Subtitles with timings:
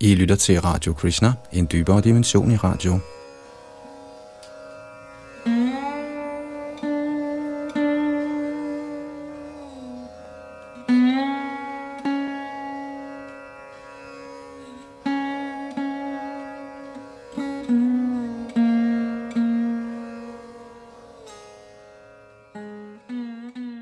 [0.00, 2.98] I lytter til Radio Krishna, en dybere dimension i radio.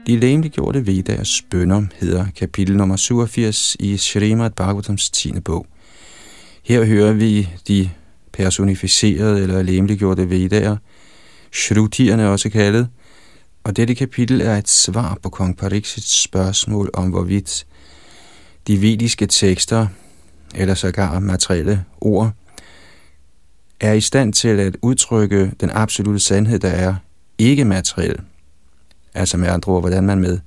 [0.07, 5.41] De læmeliggjorte Vedas bønder hedder kapitel nummer 87 i Srimad Bhagavatams 10.
[5.41, 5.67] bog.
[6.65, 7.91] Her hører vi de
[8.33, 10.77] personificerede eller lemliggjorte vedaer,
[11.53, 12.89] shrutierne også kaldet,
[13.65, 17.67] og dette kapitel er et svar på kong Parikshits spørgsmål om, hvorvidt
[18.67, 19.87] de vediske tekster,
[20.55, 22.33] eller sågar materielle ord,
[23.81, 26.95] er i stand til at udtrykke den absolute sandhed, der er
[27.39, 28.21] ikke materiel.
[29.15, 30.39] Altså med andre ord, hvordan man med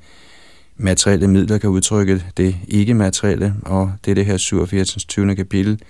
[0.77, 5.05] materielle midler kan udtrykke det ikke materielle, og det er det her 87.
[5.05, 5.35] 20.
[5.35, 5.81] kapitel,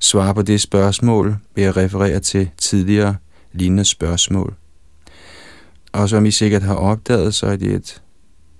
[0.00, 3.16] svare på det spørgsmål ved at referere til tidligere
[3.52, 4.54] lignende spørgsmål.
[5.92, 8.02] Og som I sikkert har opdaget, så er det et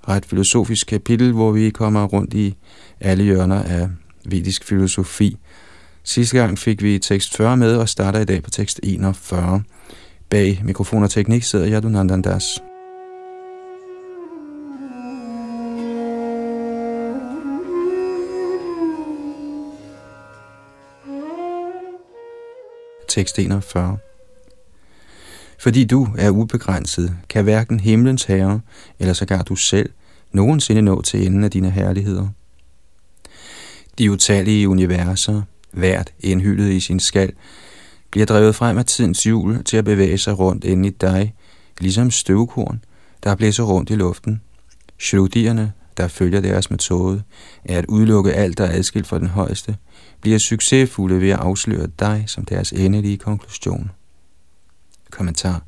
[0.08, 2.56] ret filosofisk kapitel, hvor vi kommer rundt i
[3.00, 3.88] alle hjørner af
[4.24, 5.36] vedisk filosofi.
[6.04, 9.62] Sidste gang fik vi tekst 40 med og starter i dag på tekst 41.
[10.30, 12.42] Bag mikrofon og teknik sidder Yadunandandas.
[12.42, 12.67] Das.
[23.08, 23.98] Tekst 41.
[25.58, 28.60] Fordi du er ubegrænset, kan hverken himlens herre,
[28.98, 29.90] eller sågar du selv,
[30.32, 32.28] nogensinde nå til enden af dine herligheder.
[33.98, 35.42] De utallige universer,
[35.72, 37.32] hvert indhyldet i sin skal,
[38.10, 41.34] bliver drevet frem af tidens hjul til at bevæge sig rundt inde i dig,
[41.80, 42.84] ligesom støvkorn,
[43.24, 44.40] der blæser rundt i luften.
[44.98, 47.22] Shrudierne, der følger deres metode,
[47.64, 49.76] er at udelukke alt, der er adskilt fra den højeste,
[50.20, 53.90] bliver succesfulde ved at afsløre dig som deres endelige konklusion.
[55.10, 55.62] Kommentar.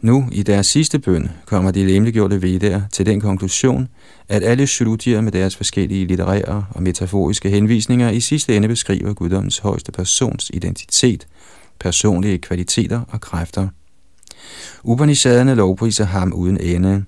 [0.00, 3.88] Nu, i deres sidste bøn, kommer de lemliggjorte vedaer til den konklusion,
[4.28, 9.58] at alle shrutier med deres forskellige litterære og metaforiske henvisninger i sidste ende beskriver guddommens
[9.58, 11.26] højeste persons identitet,
[11.80, 13.68] personlige kvaliteter og kræfter.
[14.82, 17.04] Upanishaderne lovpriser ham uden ende.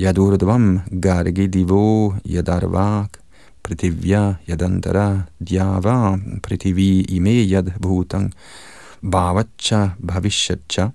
[0.00, 3.18] Yadurdvam gargi divo yadarvak
[3.62, 8.32] Prativya yadantara Dhyava prativi ime yad bhutang
[9.02, 10.92] bhavacha bhavishatcha.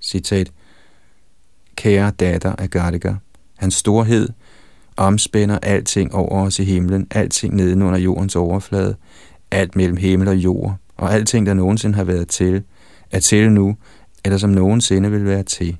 [0.00, 0.50] Citat.
[1.76, 3.14] Kære datter af Gardika,
[3.56, 4.28] hans storhed
[4.96, 8.96] omspænder alting over os i himlen, alting nedenunder jordens overflade,
[9.50, 12.62] alt mellem himmel og jord, og alting, der nogensinde har været til,
[13.10, 13.76] er til nu,
[14.24, 15.76] eller som nogensinde vil være til.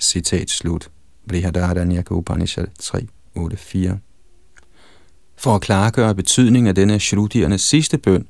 [0.00, 0.90] Citat slut.
[1.28, 3.98] Brihadaranyaka Upanishad 3, 8, 4.
[5.36, 8.26] For at klargøre betydningen af denne shrutiernes sidste bøn,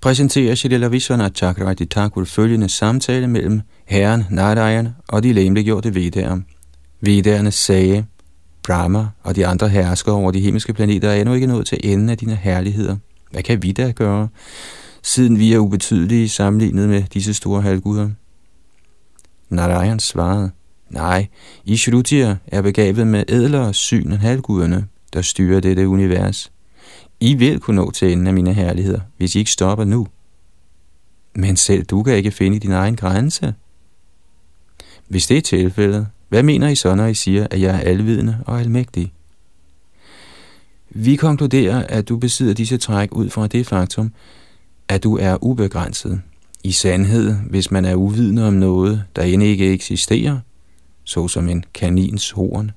[0.00, 6.40] præsenterer Shrila Vishwanath Chakravarti Thakur følgende samtale mellem herren Narayan og de lemliggjorte vedaer.
[7.00, 8.04] Vedaerne sagde,
[8.62, 12.08] Brahma og de andre herskere over de himmelske planeter er endnu ikke nået til enden
[12.08, 12.96] af dine herligheder.
[13.30, 14.28] Hvad kan vi da gøre,
[15.02, 18.10] siden vi er ubetydelige sammenlignet med disse store halvguder?
[19.48, 20.50] Narayan svarede,
[20.90, 21.26] nej,
[21.64, 26.52] Ishrutir er begavet med ædlere syn end halvguderne, der styrer dette univers.
[27.20, 30.06] I vil kunne nå til enden af mine herligheder, hvis I ikke stopper nu.
[31.34, 33.54] Men selv du kan ikke finde din egen grænse.
[35.08, 38.38] Hvis det er tilfældet, hvad mener I så, når I siger, at jeg er alvidende
[38.46, 39.12] og almægtig?
[40.90, 44.12] Vi konkluderer, at du besidder disse træk ud fra det faktum,
[44.88, 46.20] at du er ubegrænset.
[46.64, 50.38] I sandhed, hvis man er uvidende om noget, der end ikke eksisterer,
[51.08, 52.70] såsom en kanins horn,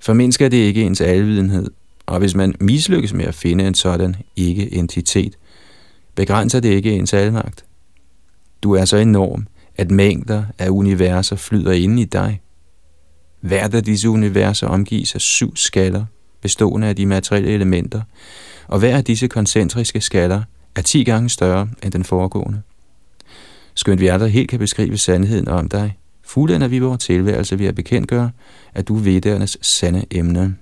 [0.00, 1.70] For mennesker er det ikke ens alvidenhed,
[2.06, 5.38] og hvis man mislykkes med at finde en sådan ikke-entitet,
[6.14, 7.64] begrænser det ikke ens almagt.
[8.62, 12.40] Du er så enorm, at mængder af universer flyder ind i dig.
[13.40, 16.04] Hvert af disse universer omgives af syv skaller,
[16.40, 18.02] bestående af de materielle elementer,
[18.68, 20.42] og hver af disse koncentriske skaller
[20.74, 22.62] er ti gange større end den foregående.
[23.74, 27.74] Skønt vi aldrig helt kan beskrive sandheden om dig, fuldender vi vores tilværelse ved at
[27.74, 28.30] bekendtgøre,
[28.74, 30.56] at du er vedernes sande emne.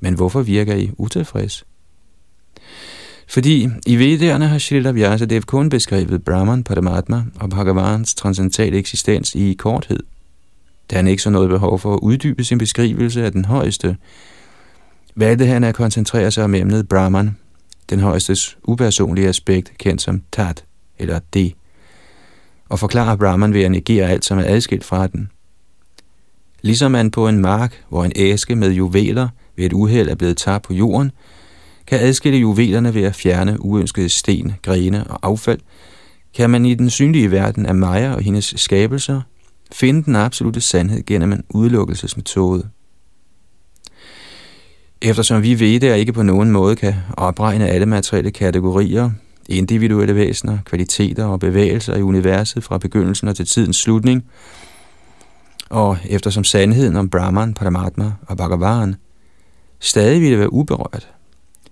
[0.00, 1.64] Men hvorfor virker I utilfreds?
[3.28, 9.54] Fordi i Vedderne har Shrila Vyasadev kun beskrevet Brahman, Paramatma og Bhagavans transcendentale eksistens i
[9.58, 10.02] korthed.
[10.90, 13.96] Da han ikke så noget behov for at uddybe sin beskrivelse af den højeste,
[15.14, 17.36] valgte han at koncentrere sig om emnet Brahman,
[17.90, 20.64] den højestes upersonlige aspekt, kendt som Tat,
[20.98, 21.52] eller det,
[22.72, 25.30] og forklare Brahman ved at negere alt, som er adskilt fra den.
[26.62, 30.36] Ligesom man på en mark, hvor en æske med juveler ved et uheld er blevet
[30.36, 31.10] tabt på jorden,
[31.86, 35.60] kan adskille juvelerne ved at fjerne uønskede sten, grene og affald,
[36.34, 39.20] kan man i den synlige verden af Maja og hendes skabelser
[39.72, 42.68] finde den absolute sandhed gennem en udelukkelsesmetode.
[45.02, 49.10] Eftersom vi ved, at ikke på nogen måde kan opregne alle materielle kategorier,
[49.48, 54.24] individuelle væsener, kvaliteter og bevægelser i universet fra begyndelsen og til tidens slutning,
[55.70, 58.94] og eftersom sandheden om Brahman, Paramatma og Bhagavan
[59.80, 61.08] stadig ville være uberørt,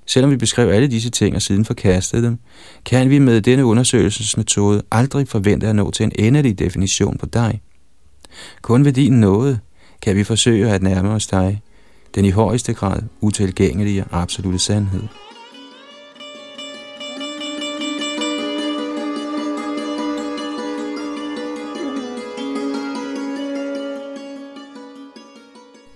[0.06, 2.38] selvom vi beskrev alle disse ting og siden forkastede dem,
[2.84, 7.60] kan vi med denne undersøgelsesmetode aldrig forvente at nå til en endelig definition på dig.
[8.62, 9.58] Kun ved din nåde
[10.02, 11.62] kan vi forsøge at nærme os dig,
[12.14, 15.02] den i højeste grad utilgængelige absolute sandhed.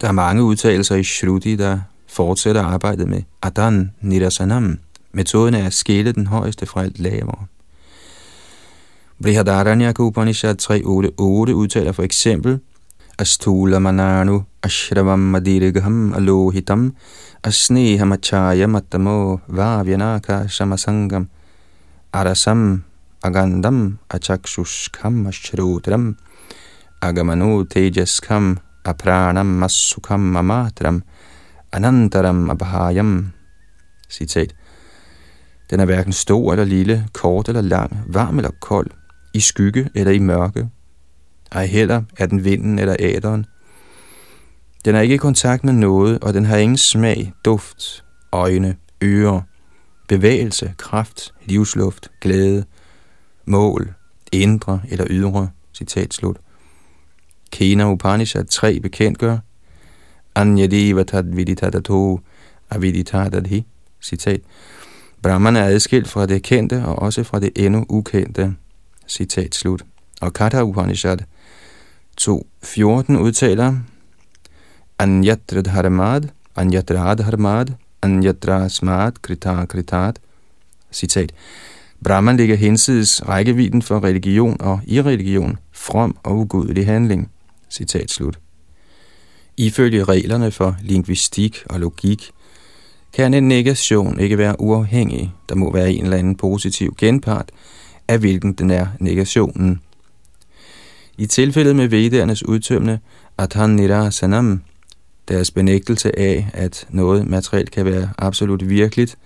[0.04, 1.78] Der er mange udtalelser i Shruti, der
[2.08, 4.78] fortsætter arbejdet med Adan Nidasanam.
[5.12, 7.46] Metoden er at skille den højeste fra alt lavere.
[9.22, 12.60] Brihadaranyaka Upanishad 3.8.8 udtaler for eksempel
[13.18, 16.94] Astula mananu ashravam madirgham alohitam
[17.44, 21.28] asnehamachaya matamo vavyanaka samasangam
[22.12, 22.82] arasam
[23.22, 26.16] agandam achakshushkam ashrutram
[27.02, 31.02] agamanu tejaskam apranam masukam amatram
[31.72, 33.32] anantaram abhayam.
[34.10, 34.54] Citat.
[35.70, 38.90] Den er hverken stor eller lille, kort eller lang, varm eller kold,
[39.34, 40.68] i skygge eller i mørke.
[41.52, 43.46] Ej heller er den vinden eller æderen.
[44.84, 49.40] Den er ikke i kontakt med noget, og den har ingen smag, duft, øjne, ører,
[50.08, 52.64] bevægelse, kraft, livsluft, glæde,
[53.44, 53.94] mål,
[54.32, 55.50] indre eller ydre.
[55.74, 56.36] Citat slut.
[57.54, 59.36] Kena Upanishad 3 bekendtgør,
[60.34, 62.20] Anyadiva tad viditadato
[62.70, 63.64] aviditadadhi.
[64.00, 64.40] Citat.
[65.22, 68.54] Brahman er adskilt fra det kendte og også fra det endnu ukendte.
[69.08, 69.84] Citat slut.
[70.20, 71.18] Og Katha Upanishad
[72.20, 73.76] 2.14 udtaler
[74.98, 76.22] Anyatra dharmad,
[76.56, 77.66] anyatra dharmad,
[78.02, 80.18] anyatra smart krita kritat.
[80.92, 81.32] Citat.
[82.04, 87.30] Brahman ligger hensides rækkevidden for religion og irreligion, from og ugudelig handling.
[87.74, 88.38] Citat slut.
[89.56, 92.30] Ifølge reglerne for lingvistik og logik,
[93.12, 95.32] kan en negation ikke være uafhængig.
[95.48, 97.50] Der må være en eller anden positiv genpart,
[98.08, 99.80] af hvilken den er negationen.
[101.18, 102.98] I tilfældet med vedernes udtømmende
[103.38, 104.62] Athan Sanam,
[105.28, 109.18] deres benægtelse af, at noget materielt kan være absolut virkeligt,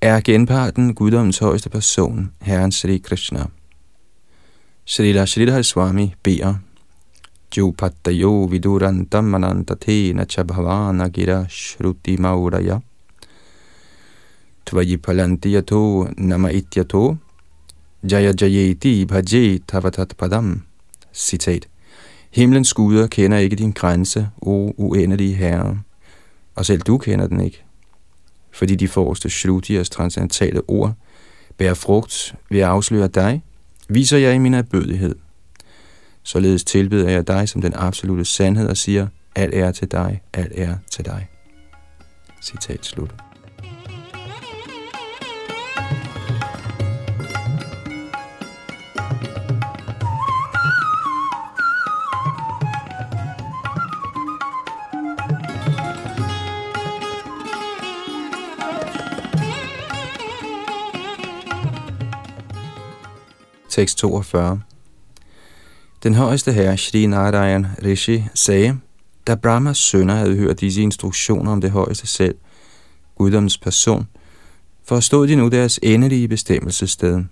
[0.00, 3.46] er genparten guddommens højeste person, Herren Sri Krishna.
[4.84, 6.54] Srila Sridhar Swami beder
[7.52, 12.80] Jupattayo vidurantam anantatena chabhavana gira shruti mauraya.
[14.64, 17.18] Tvaji palanti yato nama ityato.
[18.02, 20.62] Jaya jayeti bhaje tavatat padam.
[21.12, 21.68] Citat.
[22.30, 25.78] Himlens guder kender ikke din grænse, o uendelige herre.
[26.54, 27.64] Og selv du kender den ikke.
[28.50, 30.94] Fordi de forreste shrutiers transcendentale ord
[31.56, 33.42] bærer frugt ved at afsløre dig,
[33.88, 35.14] viser jeg i min erbødighed–
[36.24, 40.52] Således tilbeder jeg dig som den absolute sandhed og siger, alt er til dig, alt
[40.56, 41.28] er til dig.
[42.42, 43.14] Citat slut.
[63.68, 64.60] Tekst 42
[66.02, 68.78] den højeste herre, Shri Narayan Rishi, sagde,
[69.26, 72.34] da Brahmas sønner havde hørt disse instruktioner om det højeste selv,
[73.14, 74.08] guddoms person,
[74.84, 77.24] forstod de nu deres endelige bestemmelsessted.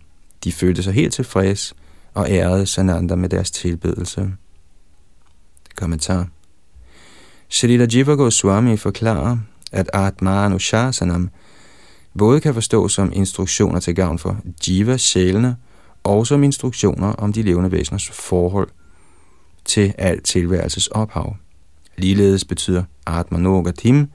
[0.44, 1.74] De følte sig helt tilfreds
[2.14, 4.32] og ærede Sananda med deres tilbedelse.
[5.76, 6.28] Kommentar
[7.48, 9.38] Shrita Jiva Goswami forklarer,
[9.72, 11.30] at Atma Anushasanam
[12.18, 14.36] både kan forstås som instruktioner til gavn for
[14.68, 15.56] Jiva sjælene,
[16.04, 18.68] og som instruktioner om de levende væseners forhold
[19.64, 21.36] til alt tilværelses ophav.
[21.96, 24.08] Ligeledes betyder Atmanogatim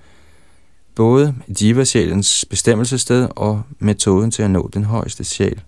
[0.95, 5.61] både Jiva-sjælens bestemmelsessted og metoden til at nå den højeste sjæl.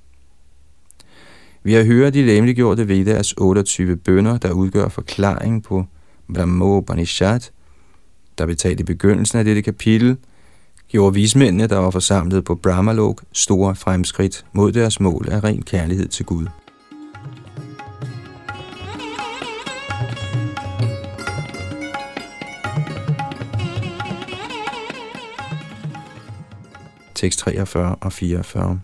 [1.63, 5.85] Vi har hørt de læmeliggjorte Vedas 28 bønder, der udgør forklaring på
[6.33, 7.39] Brahmopanishad,
[8.37, 10.17] der blev talt i begyndelsen af dette kapitel,
[10.87, 16.07] gjorde vismændene, der var forsamlet på Brahmalok, store fremskridt mod deres mål af ren kærlighed
[16.07, 16.45] til Gud.
[27.15, 28.79] Tekst 43 og 44.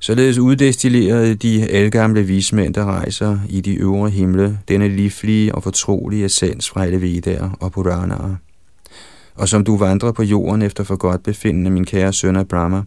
[0.00, 6.24] Således uddestillerede de elgamle vismænd, der rejser i de øvre himle, denne livlige og fortrolige
[6.24, 8.36] essens fra alle Vedaer og Puranaer.
[9.38, 12.82] Og som du vandrer på jorden efter for godt befindende, min kære søn af Brahma,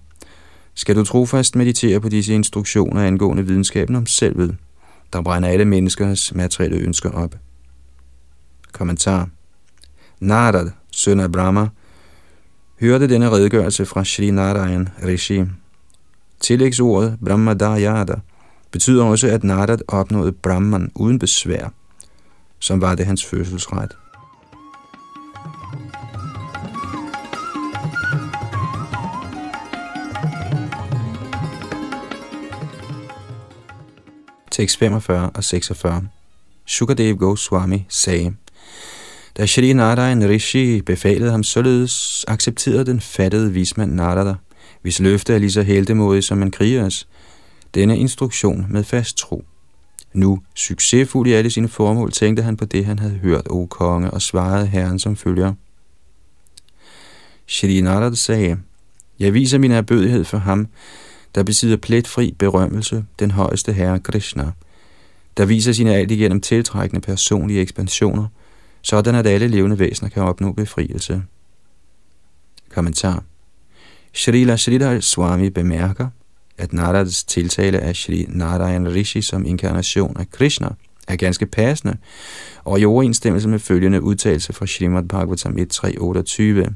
[0.76, 4.56] skal du trofast meditere på disse instruktioner angående videnskaben om selvet,
[5.14, 7.36] der brænder alle menneskers materielle ønsker op.
[8.72, 9.30] Kommentar
[10.20, 11.68] Narad, søn af Brahma,
[12.80, 15.44] hørte denne redegørelse fra Sri Narayan Rishi.
[16.40, 18.16] Tillægsordet Brahmadayada
[18.72, 21.74] betyder også, at Narad opnåede Brahman uden besvær,
[22.60, 24.01] som var det hans fødselsret.
[34.62, 36.08] Tekst 45 og 46
[36.66, 38.34] Shukadev Goswami sagde,
[39.38, 44.36] da Shri Narayan Rishi befalede ham således, accepterede den fattede vismand Narada,
[44.82, 47.08] hvis løfte er lige så heldemodig som en krigers,
[47.74, 49.46] denne instruktion med fast tro.
[50.14, 54.12] Nu, succesfuld i alle sine formål, tænkte han på det, han havde hørt, o konge,
[54.12, 55.54] og svarede herren som følger.
[57.48, 58.58] Shri Narada sagde,
[59.20, 60.68] Jeg viser min erbødighed for ham,
[61.36, 64.52] der besidder pletfri berømmelse, den højeste herre Krishna,
[65.38, 68.28] der viser sine alt igennem tiltrækkende personlige ekspansioner,
[68.82, 71.24] sådan at alle levende væsener kan opnå befrielse.
[72.70, 73.24] Kommentar
[74.14, 76.08] Srila Sridhar Swami bemærker,
[76.58, 80.70] at Naradas tiltale af Sri Narayan Rishi som inkarnation af Krishna
[81.08, 81.98] er ganske passende,
[82.64, 86.74] og i overensstemmelse med følgende udtalelse fra Srimad Bhagavatam 1.3.28.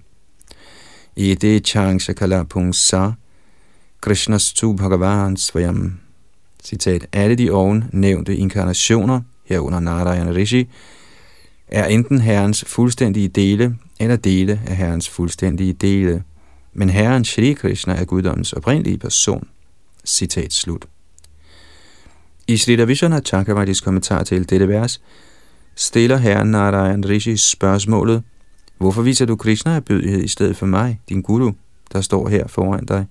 [1.15, 3.12] I e det chance kalapung pungsa,
[4.05, 6.00] Krishnas tu Bhagavan svayam.
[6.63, 10.69] Citat, alle de oven nævnte inkarnationer, herunder Narayana Rishi,
[11.67, 16.24] er enten herrens fuldstændige dele, eller dele af herrens fuldstændige dele.
[16.74, 19.47] Men herren Shri Krishna er guddommens oprindelige person.
[20.05, 20.85] Citat slut.
[22.47, 25.01] I Sri Vishwanath Chakravartis kommentar til dette vers,
[25.75, 28.24] stiller herren Narayan Rishi spørgsmålet,
[28.77, 31.51] hvorfor viser du Krishna erbødighed i stedet for mig, din guru,
[31.93, 33.05] der står her foran dig?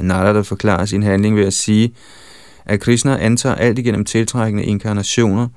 [0.00, 1.94] Narada forklarer sin handling ved at sige,
[2.64, 5.48] at Krishna antager alt igennem tiltrækkende inkarnationer,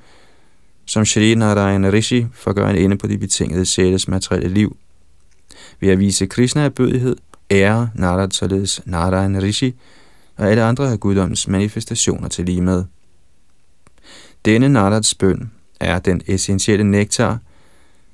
[0.85, 4.77] som Shri Narayana Rishi for at gøre en ende på de betingede sjæles materielle liv.
[5.79, 7.15] Ved at vise Krishna af bødighed,
[7.51, 9.75] ærer Narada således Narayana Rishi
[10.37, 12.83] og alle andre af guddommens manifestationer til lige med.
[14.45, 17.39] Denne Narads bøn er den essentielle nektar,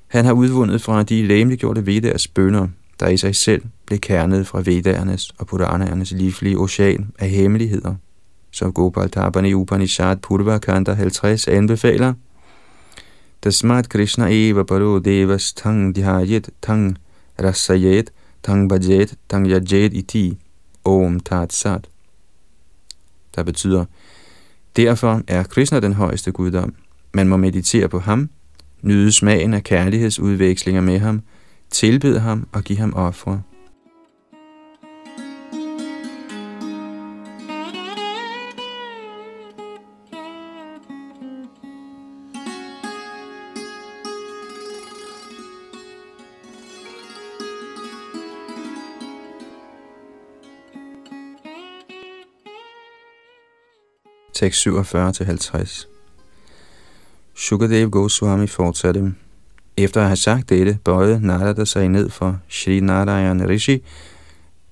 [0.06, 2.68] han har udvundet fra de læmeliggjorte vedders bønder,
[3.00, 7.94] der i sig selv blev kernet fra Vedaernes og Puranernes livlige ocean af hemmeligheder,
[8.50, 12.14] som Gopal Tapani Upanishad Purvakanta 50 anbefaler.
[13.42, 16.98] Tasmat Krishna eva paro devas tang dhyajet tang
[17.42, 18.10] rasayet
[18.42, 20.38] tang Bajet tang yajet iti
[20.84, 21.88] om tat sat.
[23.34, 23.84] Der betyder,
[24.76, 26.74] derfor er Krishna den højeste guddom.
[27.12, 28.30] Man må meditere på ham,
[28.82, 31.22] nyde smagen af kærlighedsudvekslinger med ham,
[31.74, 33.42] tilbede ham og give ham ofre.
[54.34, 55.88] Tekst 47-50
[57.34, 59.14] Shukadev Goswami fortsatte.
[59.76, 63.82] Efter at have sagt dette, bøjede Narada sig ned for Sri Narayan Rishi,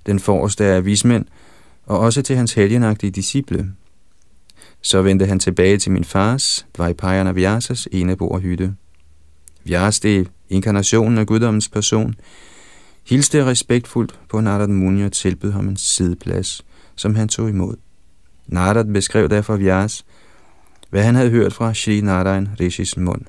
[0.06, 1.24] den forreste af vismænd,
[1.86, 3.72] og også til hans helgenagtige disciple.
[4.80, 8.74] Så vendte han tilbage til min fars, Dvajpayana Vyasas eneboerhytte.
[9.66, 12.14] er inkarnationen af guddommens person,
[13.08, 16.64] hilste respektfuldt på Narad Muni og tilbød ham en sideplads,
[16.96, 17.76] som han tog imod.
[18.46, 20.04] Narad beskrev derfor Vyas,
[20.90, 23.22] hvad han havde hørt fra Sri Narayan Rishis mund.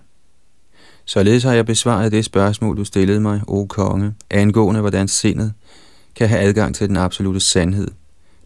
[1.05, 5.53] Således har jeg besvaret det spørgsmål, du stillede mig, o konge, angående hvordan sindet
[6.15, 7.87] kan have adgang til den absolute sandhed,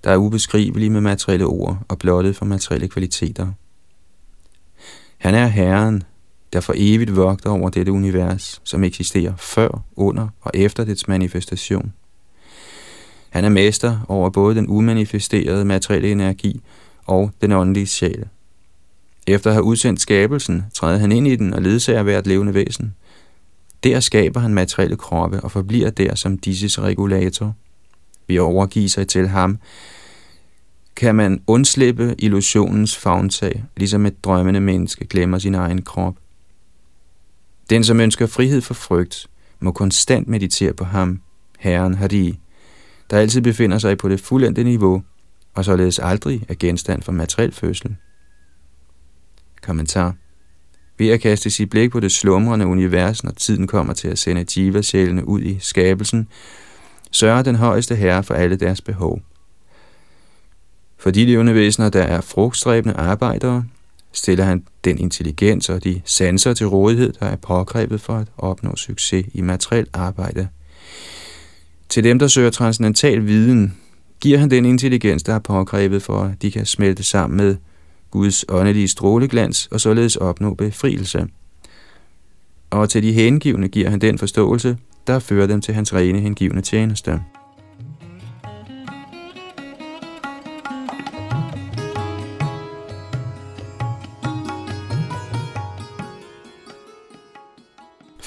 [0.04, 3.48] der er ubeskrivelig med materielle ord og blottet for materielle kvaliteter.
[5.18, 6.04] Han er Herren,
[6.54, 11.94] der for evigt vogter over dette univers, som eksisterer før, under og efter dets manifestation.
[13.30, 16.62] Han er mester over både den umanifesterede materielle energi
[17.06, 18.26] og den åndelige sjæl.
[19.28, 22.96] Efter at have udsendt skabelsen, træder han ind i den og ledsager hvert levende væsen.
[23.84, 27.56] Der skaber han materielle kroppe og forbliver der som disses regulator.
[28.28, 29.58] Ved at overgive sig til ham,
[30.96, 36.16] kan man undslippe illusionens fagntag, ligesom et drømmende menneske glemmer sin egen krop.
[37.70, 39.28] Den, som ønsker frihed for frygt,
[39.60, 41.22] må konstant meditere på ham,
[41.60, 42.40] Herren Hari,
[43.10, 45.04] der altid befinder sig på det fuldendte niveau,
[45.54, 47.96] og således aldrig er genstand for materiel fødsel.
[49.68, 50.16] Kommentar
[50.98, 54.46] ved at kaste sit blik på det slumrende univers, når tiden kommer til at sende
[54.56, 56.28] jiva-sjælene ud i skabelsen,
[57.12, 59.22] sørger den højeste herre for alle deres behov.
[60.98, 63.66] For de levende væsener, der er frugtstræbende arbejdere,
[64.12, 68.76] stiller han den intelligens og de sanser til rådighed, der er pågrebet for at opnå
[68.76, 70.48] succes i materielt arbejde.
[71.90, 73.78] Til dem, der søger transcendental viden,
[74.20, 77.56] giver han den intelligens, der er pågrebet for, at de kan smelte sammen med
[78.12, 81.28] Guds åndelige stråleglans og således opnå befrielse.
[82.70, 86.62] Og til de hengivne giver han den forståelse, der fører dem til hans rene hengivne
[86.62, 87.22] tjeneste.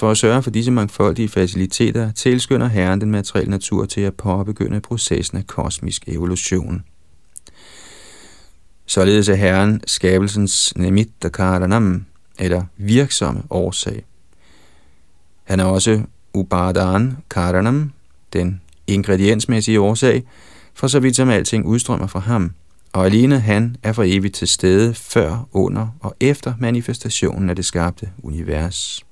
[0.01, 4.81] For at sørge for disse mangfoldige faciliteter, tilskynder Herren den materielle natur til at påbegynde
[4.81, 6.83] processen af kosmisk evolution.
[8.91, 12.05] Således er Herren skabelsens nemitta karanam,
[12.39, 14.05] eller virksomme årsag.
[15.45, 16.03] Han er også
[16.35, 17.93] upadan karanam,
[18.33, 20.25] den ingrediensmæssige årsag,
[20.75, 22.53] for så vidt som alting udstrømmer fra ham,
[22.93, 27.65] og alene han er for evigt til stede før, under og efter manifestationen af det
[27.65, 29.07] skabte univers.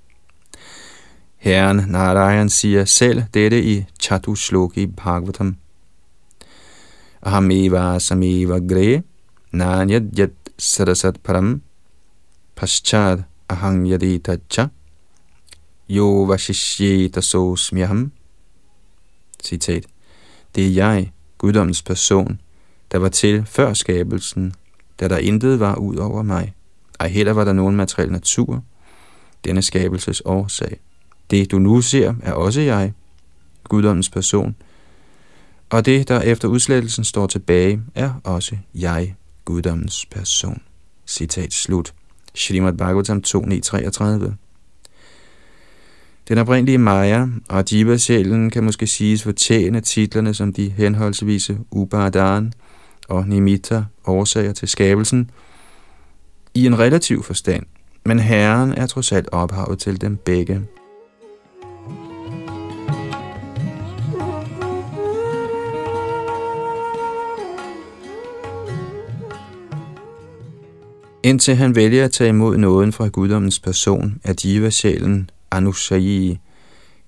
[1.37, 5.57] Herren Narayan siger selv dette i Chatushloki Bhagavatam.
[7.23, 9.03] Ahameva sameva gre
[9.53, 11.63] nanyad yad sarasat param
[12.57, 14.69] paschad ahang yadita cha
[15.89, 16.27] yo
[17.13, 18.13] taso smyaham
[19.43, 19.87] Citat.
[20.55, 22.41] Det er jeg, guddommens person,
[22.93, 24.55] der var til før skabelsen,
[25.01, 26.55] da der intet var ud over mig.
[26.99, 28.63] og heller var der nogen materiel natur,
[29.45, 30.81] denne skabelses årsag.
[31.31, 32.93] Det, du nu ser, er også jeg,
[33.65, 34.57] guddommens person,
[35.71, 39.15] og det, der efter udslettelsen står tilbage, er også jeg,
[39.49, 40.63] guddommens person.
[41.07, 41.95] Citat slut.
[42.35, 44.33] Srimad Bhagavatam 2.9.33
[46.29, 52.53] Den oprindelige Maya og Jiva-sjælen kan måske siges fortjene titlerne som de henholdsvise Upadan
[53.09, 55.31] og Nimitta årsager til skabelsen
[56.55, 57.67] i en relativ forstand,
[58.05, 60.63] men Herren er trods alt ophavet til dem begge.
[71.29, 76.39] Indtil han vælger at tage imod nåden fra guddommens person, er diva-sjælen Anushayi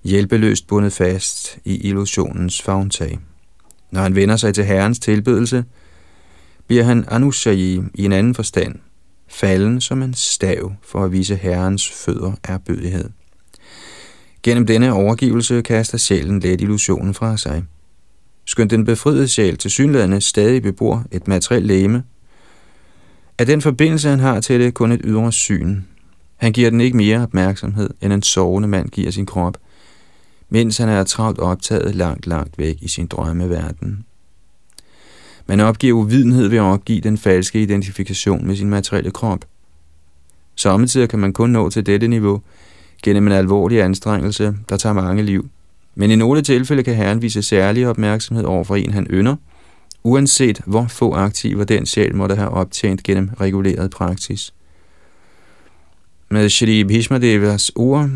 [0.03, 3.19] hjælpeløst bundet fast i illusionens fagntag.
[3.91, 5.63] Når han vender sig til herrens tilbedelse,
[6.67, 8.75] bliver han Anushayi i en anden forstand,
[9.27, 13.09] falden som en stav for at vise herrens fødder erbødighed.
[14.43, 17.63] Gennem denne overgivelse kaster sjælen let illusionen fra sig.
[18.45, 22.03] Skønt den befriede sjæl til synlædende stadig bebor et materielt læme,
[23.41, 25.81] er den forbindelse, han har til det, kun et ydre syn.
[26.37, 29.57] Han giver den ikke mere opmærksomhed, end en sovende mand giver sin krop,
[30.49, 34.05] mens han er travlt optaget langt, langt væk i sin drømmeverden.
[35.47, 39.45] Man opgiver uvidenhed ved at opgive den falske identifikation med sin materielle krop.
[40.55, 42.41] Samtidig kan man kun nå til dette niveau
[43.03, 45.49] gennem en alvorlig anstrengelse, der tager mange liv.
[45.95, 49.35] Men i nogle tilfælde kan Herren vise særlig opmærksomhed over for en, han ynder–
[50.03, 54.53] uanset hvor få aktiver den sjæl måtte have optjent gennem reguleret praksis.
[56.29, 58.09] Med Shri Bhishmadevas ord,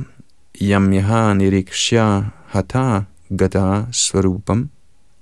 [0.62, 3.02] Yamyaha Niriksha Hata
[3.38, 4.69] Gada Svarupam,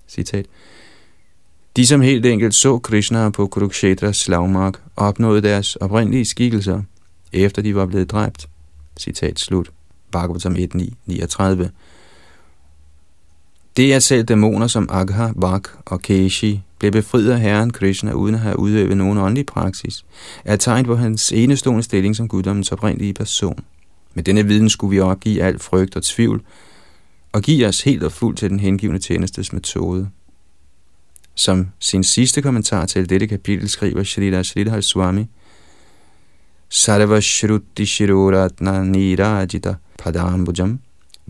[0.07, 0.45] citat,
[1.75, 6.81] de, som helt enkelt så Krishna på Kurukshetras slagmark, opnåede deres oprindelige skikkelser,
[7.33, 8.49] efter de var blevet dræbt.
[8.99, 9.71] Citat slut.
[10.11, 11.67] Bhagavatam 1.9.39
[13.77, 18.35] det er selv dæmoner som Agha, Vak og Keshi blev befriet af Herren Krishna uden
[18.35, 20.05] at have udøvet nogen åndelig praksis,
[20.45, 23.59] er tegn på hans enestående stilling som guddommens oprindelige person.
[24.13, 26.41] Med denne viden skulle vi opgive al frygt og tvivl,
[27.31, 30.09] og give os helt og fuldt til den hengivende tjenestes metode.
[31.35, 35.25] Som sin sidste kommentar til dette kapitel skriver Shrita Sridhar Swami,
[36.69, 40.79] Sarva Shruti Shiroratna Nirajita Padambujam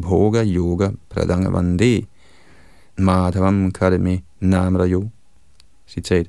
[0.01, 2.05] Bhoga Yoga Pradangavande
[2.97, 5.09] Madhavam Kadami Namrayo.
[5.87, 6.27] Citat.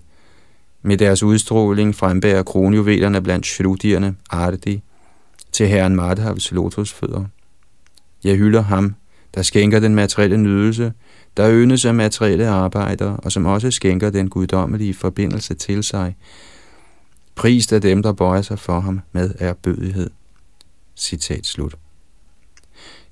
[0.83, 4.83] Med deres udstråling frembærer kronjuvelerne blandt shrudierne Ardi
[5.53, 7.25] til herren Madhavs lotusfødder.
[8.25, 8.95] Jeg hylder ham,
[9.35, 10.93] der skænker den materielle nydelse,
[11.37, 16.17] der ønes af materielle arbejder, og som også skænker den guddommelige forbindelse til sig.
[17.35, 20.11] Prist af dem, der bøjer sig for ham med erbødighed.
[20.97, 21.75] Citat slut.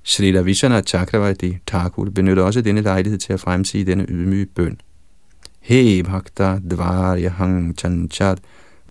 [0.04, 4.80] Srila Vishana Chakravarti Thakur benytter også denne lejlighed til at fremsige denne ydmyge bøn.
[5.60, 8.38] He bhakta dvarya hang chanchat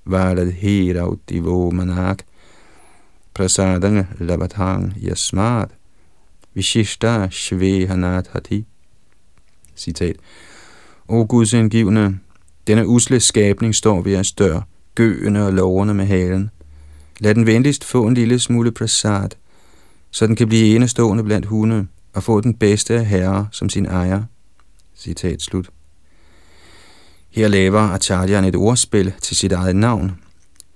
[0.06, 2.24] varad he rauti vo manak
[3.34, 5.68] prasadang lavatang yasmad
[6.56, 8.66] vishishta shvehanat hati.
[9.76, 10.16] Citat.
[11.08, 12.18] O Guds indgivende,
[12.68, 14.62] denne usle skabning står ved jeres dør,
[14.96, 16.50] gøende og lovende med halen.
[17.20, 19.30] Lad den venligst få en lille smule prasad,
[20.12, 24.24] så den kan blive enestående blandt hunde og få den bedste herre som sin ejer.
[24.96, 25.70] Citat slut.
[27.30, 30.12] Her laver Acharyan et ordspil til sit eget navn.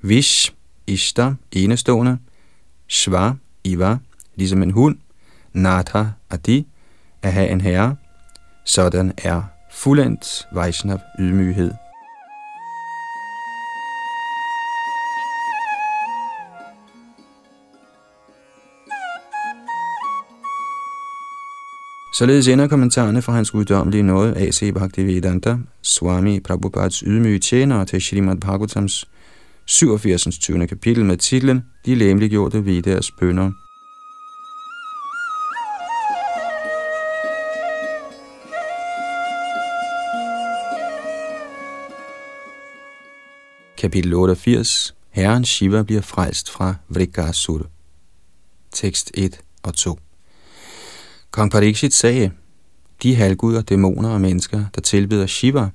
[0.02, 0.54] Vish,
[0.88, 2.18] Ishta, enestående.
[2.90, 3.32] Shva,
[3.64, 3.98] Iva,
[4.36, 4.98] ligesom en hund.
[5.54, 6.68] Natha, Adi,
[7.22, 7.96] at have en herre.
[8.66, 11.72] Sådan er fuldendt Vaishnav ydmyghed.
[22.18, 24.74] Således ender kommentarerne fra hans guddommelige nåde A.C.
[24.74, 29.06] Bhaktivedanta, Swami Prabhupads ydmyge tjenere til Srimad Bhagavatams
[29.66, 30.38] 87.
[30.40, 30.68] 20.
[30.68, 33.52] kapitel med titlen De læmeliggjorte ved bønder.
[43.78, 47.68] Kapitel 88 Herren Shiva bliver frelst fra Vrikasur.
[48.72, 50.00] Tekst 1 og 2
[51.36, 52.32] Kong Pariksit sagde,
[53.04, 55.70] de halvguder, dæmoner og mennesker, der tilbeder Shiva,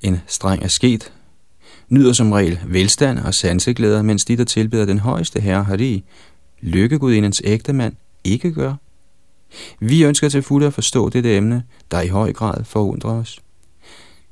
[0.00, 1.12] en streng asket,
[1.88, 6.04] nyder som regel velstand og sanseglæder, mens de, der tilbeder den højeste herre Hari,
[6.60, 8.74] lykkegudindens ægte mand, ikke gør.
[9.80, 13.40] Vi ønsker til fulde at forstå dette emne, der i høj grad forundrer os.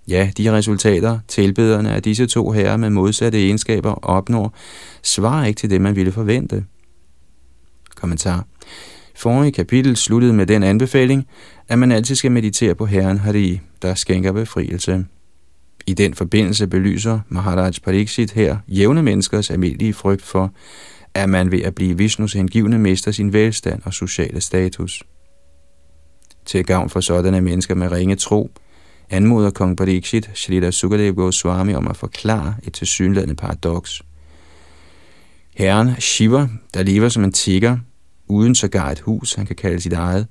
[0.09, 4.55] Ja, de resultater, tilbederne af disse to herrer med modsatte egenskaber opnår,
[5.02, 6.64] svarer ikke til det, man ville forvente.
[7.96, 8.46] Kommentar.
[9.23, 11.27] Forrige kapitel sluttede med den anbefaling,
[11.69, 15.07] at man altid skal meditere på Herren Hari, der skænker befrielse.
[15.87, 20.53] I den forbindelse belyser Maharaj Pariksit her jævne menneskers almindelige frygt for,
[21.15, 25.03] at man ved at blive Vishnus hengivne mister sin velstand og sociale status.
[26.47, 28.51] Til gavn for sådanne mennesker med ringe tro,
[29.11, 34.03] anmoder kong Pariksit Shrita Sukadev Goswami om at forklare et tilsyneladende paradoks.
[35.55, 37.79] Herren Shiva, der lever som en tigger,
[38.33, 40.27] uden sågar et hus, han kan kalde sit eget,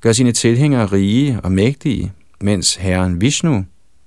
[0.00, 3.64] gør sine tilhængere rige og mægtige, mens herren Vishnu,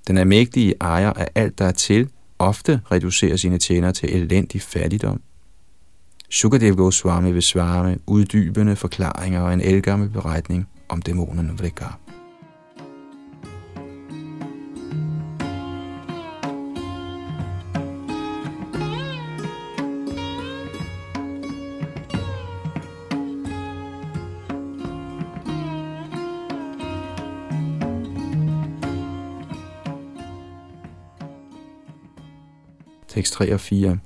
[0.08, 4.62] den er mægtige ejer af alt, der er til, ofte reducerer sine tjenere til elendig
[4.62, 5.22] fattigdom.
[6.30, 12.01] Sukadev Goswami vil svare med uddybende forklaringer og en elgammel beretning om dæmonerne Vrikar.
[33.14, 33.98] Tekst 3 og 4.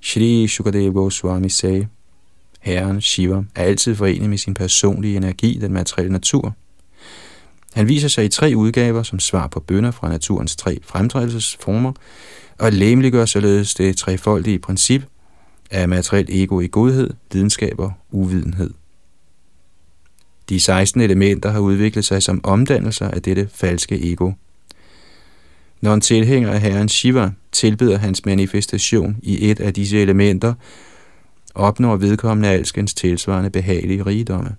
[0.00, 1.88] Shri Shukadev Goswami sagde,
[2.60, 6.54] Herren Shiva er altid forenet med sin personlige energi, den materielle natur.
[7.72, 11.92] Han viser sig i tre udgaver som svar på bønder fra naturens tre fremtrædelsesformer,
[12.58, 15.02] og læmeliggør således det trefoldige princip
[15.70, 18.70] af materielt ego i godhed, lidenskab og uvidenhed.
[20.48, 24.32] De 16 elementer har udviklet sig som omdannelser af dette falske ego–
[25.82, 30.54] når en tilhænger af herren Shiva tilbeder hans manifestation i et af disse elementer,
[31.54, 34.56] opnår vedkommende alskens tilsvarende behagelige rigdomme.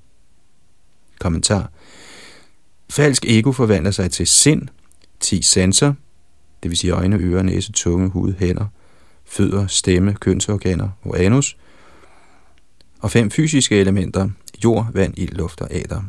[1.20, 1.72] Kommentar.
[2.90, 4.68] Falsk ego forvandler sig til sind,
[5.20, 5.94] ti sanser,
[6.64, 8.66] det vil sige øjne, ører, næse, tunge, hud, hænder,
[9.26, 11.58] fødder, stemme, kønsorganer og anus,
[13.00, 14.30] og fem fysiske elementer,
[14.64, 16.02] jord, vand, ild, luft og ader.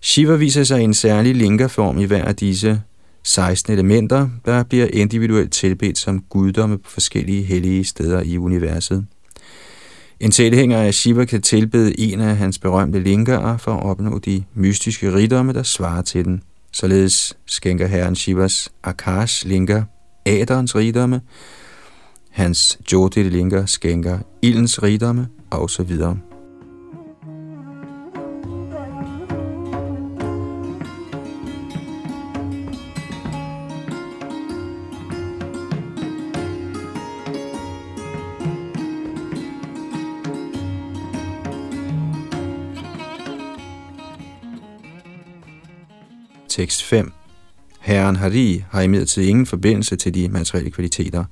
[0.00, 2.82] Shiva viser sig i en særlig linkerform i hver af disse
[3.22, 9.06] 16 elementer, der bliver individuelt tilbedt som guddomme på forskellige hellige steder i universet.
[10.20, 14.44] En tilhænger af Shiva kan tilbede en af hans berømte linker for at opnå de
[14.54, 16.42] mystiske rigdomme, der svarer til den.
[16.72, 19.84] Således skænker herren Shivas Akash linker
[20.26, 21.20] æderens rigdomme,
[22.30, 25.96] hans Jyoti linker skænker ildens rigdomme osv.
[46.52, 47.12] Tekst 5.
[47.80, 51.24] Herren Hari har imidlertid ingen forbindelse til de materielle kvaliteter.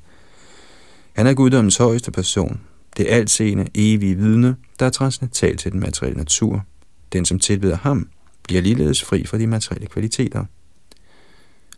[1.13, 2.61] Han er guddommens højeste person.
[2.97, 6.65] det altseende, evige vidne, der er transcendental til den materielle natur.
[7.13, 8.09] Den, som tilbeder ham,
[8.43, 10.45] bliver ligeledes fri for de materielle kvaliteter.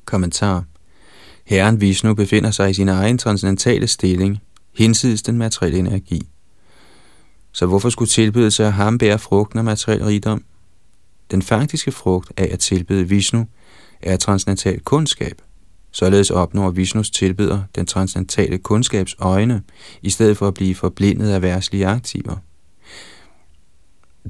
[0.05, 0.65] Kommentar
[1.45, 4.39] Herren Vishnu befinder sig i sin egen transcendentale stilling,
[4.73, 6.29] hinsides den materielle energi.
[7.53, 10.45] Så hvorfor skulle tilbedelse af ham bære frugten af materiel rigdom?
[11.33, 13.47] Den faktiske frugt af at tilbede Vishnu
[14.03, 15.43] er transcendental kundskab.
[15.91, 19.63] Således opnår Vishnus tilbeder den transcendentale kundskabs øjne,
[20.03, 22.37] i stedet for at blive forblindet af værtslige aktiver.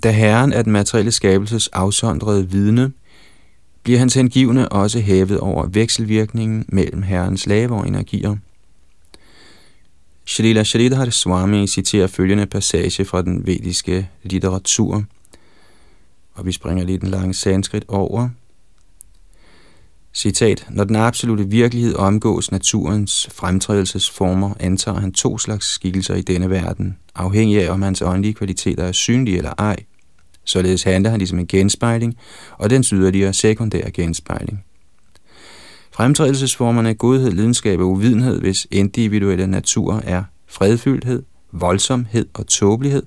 [0.03, 2.93] Da Herren er den materielle skabelses afsondrede vidne,
[3.83, 8.37] bliver hans hengivne også hævet over vekselvirkningen mellem Herrens lave og energier.
[10.27, 15.05] Shalila Shalidhar Swami citerer følgende passage fra den vediske litteratur,
[16.35, 18.29] og vi springer lige den lange sanskrit over.
[20.15, 26.51] Citat, når den absolute virkelighed omgås naturens fremtrædelsesformer, antager han to slags skikkelser i denne
[26.51, 29.77] verden, afhængig af om hans åndelige kvaliteter er synlige eller ej.
[30.45, 32.17] Således handler han ligesom en genspejling,
[32.59, 34.65] og den yderligere sekundære genspejling.
[35.93, 43.03] Fremtrædelsesformerne er godhed, lidenskab og uvidenhed, hvis individuelle natur er fredfyldthed, voldsomhed og tåbelighed,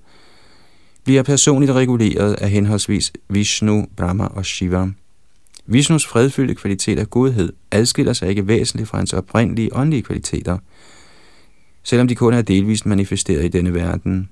[1.05, 4.87] bliver personligt reguleret af henholdsvis Vishnu, Brahma og Shiva.
[5.65, 10.57] Vishnus fredfyldte kvalitet af godhed adskiller sig ikke væsentligt fra hans oprindelige åndelige kvaliteter,
[11.83, 14.29] selvom de kun er delvist manifesteret i denne verden.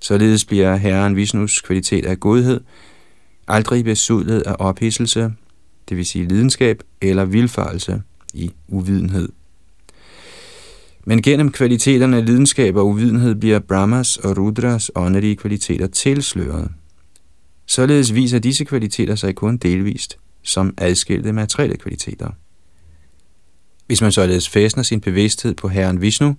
[0.00, 2.60] Således bliver Herren Vishnus kvalitet af godhed
[3.48, 5.32] aldrig besudlet af ophidselse,
[5.88, 8.02] det vil sige lidenskab eller vilfarelse
[8.34, 9.28] i uvidenhed.
[11.10, 16.70] Men gennem kvaliteterne af lidenskab og uvidenhed bliver Brahmas og Rudras åndelige kvaliteter tilsløret.
[17.66, 22.30] Således viser disse kvaliteter sig kun delvist som adskilte materielle kvaliteter.
[23.86, 26.36] Hvis man således fæstner sin bevidsthed på Herren Vishnu,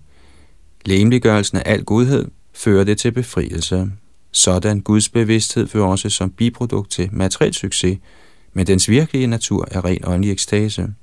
[0.86, 3.92] lemliggørelsen af al godhed, fører det til befrielse.
[4.32, 7.98] Sådan Guds bevidsthed fører også som biprodukt til materiel succes,
[8.54, 10.94] men dens virkelige natur er ren åndelig ekstase.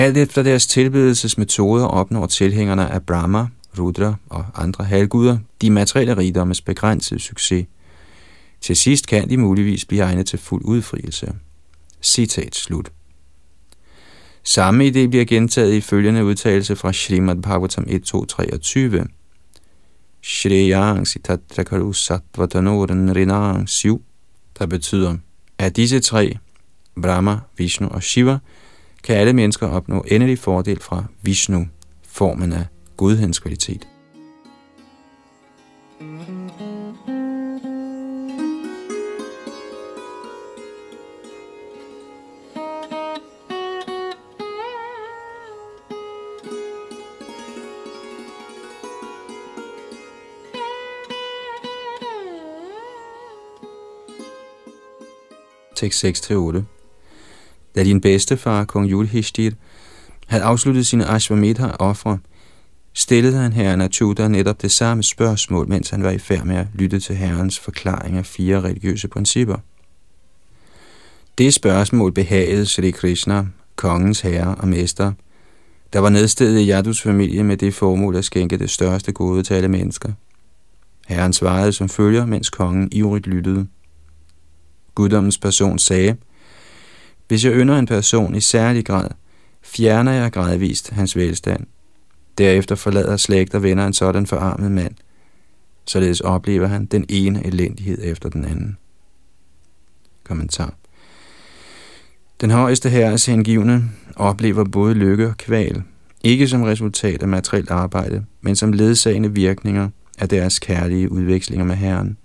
[0.00, 3.46] Alt efter deres tilbedelsesmetoder opnår tilhængerne af Brahma,
[3.78, 7.66] Rudra og andre halvguder de materielle rigdommes begrænsede succes.
[8.60, 11.32] Til sidst kan de muligvis blive egnet til fuld udfrielse.
[12.02, 12.92] Citat slut.
[14.44, 19.06] Samme idé bliver gentaget i følgende udtalelse fra Srimad Bhagavatam 1.2.23.
[20.22, 24.02] Shreyang sitatrakaru satvatanoren rinang siv,
[24.58, 25.16] der betyder,
[25.58, 26.38] at disse tre,
[27.02, 28.38] Brahma, Vishnu og Shiva,
[29.04, 31.68] kan alle mennesker opnå endelig fordel fra Vishnu,
[32.02, 32.64] formen af
[32.96, 33.86] godhedens kvalitet.
[55.76, 56.79] Tekst 6-8
[57.74, 59.50] da din bedstefar, kong Yudhishthir,
[60.26, 62.18] havde afsluttet sine Ashwamedha-ofre,
[62.94, 66.66] stillede han herren Achuda netop det samme spørgsmål, mens han var i færd med at
[66.74, 69.56] lytte til herrens forklaring af fire religiøse principper.
[71.38, 75.12] Det spørgsmål behagede Sri Krishna, kongens herre og mester,
[75.92, 79.54] der var nedstedet i Yadus familie med det formål at skænke det største gode til
[79.54, 80.12] alle mennesker.
[81.08, 83.66] Herren svarede som følger, mens kongen ivrigt lyttede.
[84.94, 86.16] Guddommens person sagde–
[87.30, 89.08] hvis jeg ynder en person i særlig grad,
[89.62, 91.66] fjerner jeg gradvist hans velstand.
[92.38, 94.94] Derefter forlader slægt og venner en sådan forarmet mand.
[95.86, 98.76] Således oplever han den ene elendighed efter den anden.
[100.24, 100.74] Kommentar.
[102.40, 105.82] Den højeste herres hengivne oplever både lykke og kval,
[106.24, 109.88] ikke som resultat af materielt arbejde, men som ledsagende virkninger
[110.18, 112.16] af deres kærlige udvekslinger med Herren.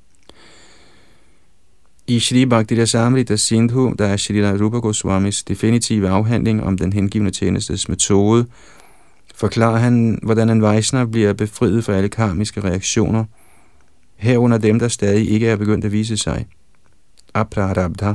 [2.08, 7.32] I Shri Bhaktira Samrita Sindhu, der er Shri Rupa Goswamis definitive afhandling om den hengivne
[7.32, 8.46] tjenestes metode,
[9.36, 13.26] forklarer han, hvordan en Vaishnav bliver befriet fra alle karmiske reaktioner,
[14.16, 16.46] herunder dem, der stadig ikke er begyndt at vise sig.
[17.34, 18.14] Aprarabdha,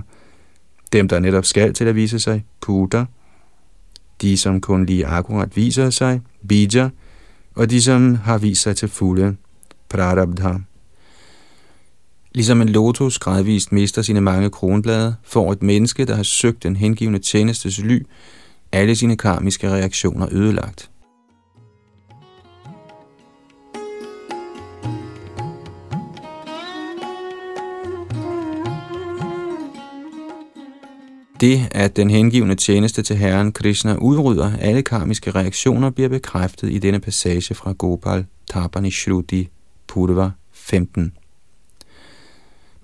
[0.93, 3.05] dem, der netop skal til at vise sig, Kuta,
[4.23, 6.91] de, som kun lige akkurat viser sig, Bija,
[7.55, 9.37] og de, som har vist sig til fulde,
[9.89, 10.53] Prarabdha.
[12.35, 16.77] Ligesom en lotus gradvist mister sine mange kronblade, får et menneske, der har søgt den
[16.77, 18.07] hengivende tjenestes ly,
[18.73, 20.91] alle sine karmiske reaktioner ødelagt.
[31.41, 36.79] Det, at den hengivende tjeneste til Herren Krishna udrydder alle karmiske reaktioner, bliver bekræftet i
[36.79, 39.49] denne passage fra Gopal Tapani Shruti
[39.89, 41.13] Purva 15.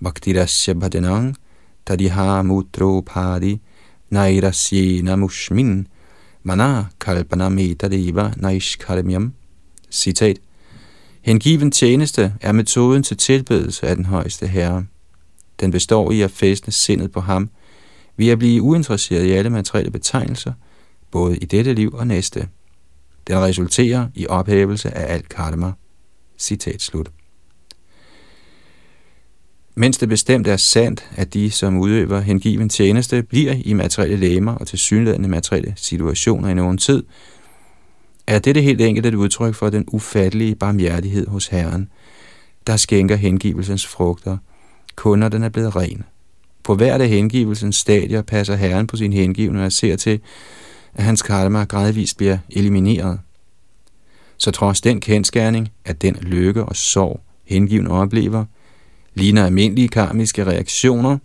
[0.02, 1.36] Bhaktirasya bhajanang
[1.86, 3.60] tadiha mutro padi
[4.10, 5.86] nairasyena mushmin
[6.42, 9.32] mana kalpana metadeva naishkarmyam.
[9.90, 10.38] Citat.
[11.22, 14.86] Hengiven tjeneste er metoden til tilbedelse af den højeste herre.
[15.60, 17.50] Den består i at fæstne sindet på ham,
[18.16, 20.52] ved at blive uinteresseret i alle materielle betegnelser,
[21.10, 22.48] både i dette liv og næste.
[23.26, 25.72] Den resulterer i ophævelse af alt karma.
[26.38, 27.10] Citat slut.
[29.78, 34.52] Mens det bestemt er sandt, at de, som udøver hengiven tjeneste, bliver i materielle læmer
[34.54, 37.02] og til synlædende materielle situationer i nogen tid,
[38.26, 41.88] er dette helt enkelt et udtryk for den ufattelige barmhjertighed hos Herren,
[42.66, 44.36] der skænker hengivelsens frugter,
[44.96, 46.04] kun når den er blevet ren.
[46.64, 50.20] På hvert af hengivelsens stadier passer Herren på sin hengivne og ser til,
[50.94, 53.20] at hans karma gradvist bliver elimineret.
[54.38, 58.44] Så trods den kendskærning, at den lykke og sorg, hengiven oplever,
[59.16, 61.18] ligner almindelige karmiske reaktioner,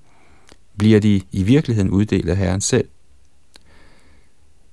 [0.77, 2.87] bliver de i virkeligheden uddelt af Herren selv.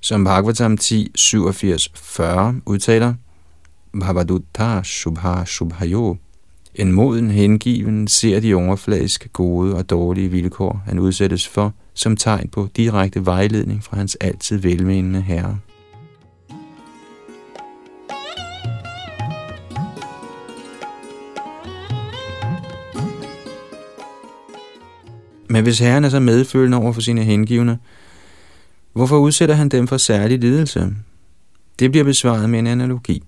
[0.01, 3.15] Som Bhagavatam 10, 87, 40 udtaler,
[4.01, 6.17] Bhavadutta Shubha Shubhayo.
[6.75, 12.49] En moden hengiven ser de overfladiske gode og dårlige vilkår, han udsættes for, som tegn
[12.49, 15.59] på direkte vejledning fra hans altid velmenende herre.
[25.59, 27.79] Men hvis herren er så medfølende over for sine hengivne,
[28.93, 30.95] hvorfor udsætter han dem for særlig lidelse?
[31.79, 33.23] Det bliver besvaret med en analogi.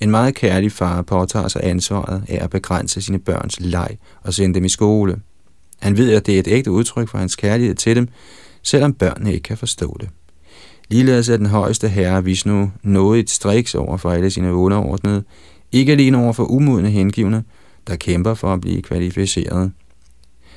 [0.00, 4.54] En meget kærlig far påtager sig ansvaret af at begrænse sine børns leg og sende
[4.54, 5.16] dem i skole.
[5.78, 8.08] Han ved, at det er et ægte udtryk for hans kærlighed til dem,
[8.62, 10.08] selvom børnene ikke kan forstå det.
[10.88, 15.24] Ligeledes er den højeste herre Vishnu noget et striks over for alle sine underordnede,
[15.72, 17.44] ikke alene over for umodne hengivne,
[17.86, 19.72] der kæmper for at blive kvalificeret.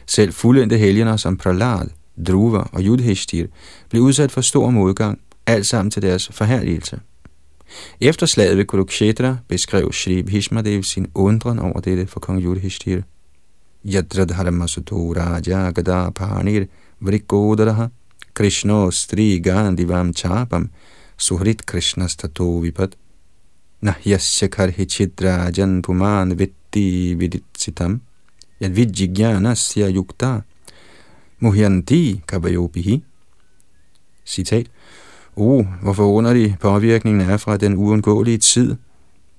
[0.05, 1.89] Selv fuldendte helgener som Pralad,
[2.27, 3.47] Druva og Yudhishthir
[3.89, 6.99] blev udsat for stor modgang, alt sammen til deres forherligelse.
[8.01, 13.01] Efter slaget ved Kurukshetra beskrev Shri Bhishmadev sin undren over dette for kong Yudhishthir.
[13.85, 16.65] Yadradharmasuto raja gada panir
[16.99, 17.87] vrikodaraha
[18.33, 20.69] Krishno stri gandivam chapam
[21.17, 22.95] suhrit krishnas tato vipat
[23.81, 28.01] nahyasya karhi chidrajan puman vitti viditsitam
[28.63, 30.41] yadvijjigyanasya yukta
[31.39, 33.03] muhyanti kabayopihi.
[34.25, 34.67] Citat.
[35.35, 38.75] Oh, hvor forunderlig påvirkningen er fra den uundgåelige tid.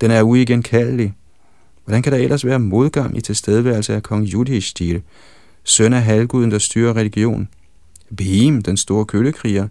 [0.00, 1.14] Den er uigenkaldelig.
[1.84, 5.00] Hvordan kan der ellers være modgang i tilstedeværelse af kong Yudhishthir,
[5.64, 7.48] søn af halvguden, der styrer religion?
[8.16, 9.68] Bhim, den store køllekriger,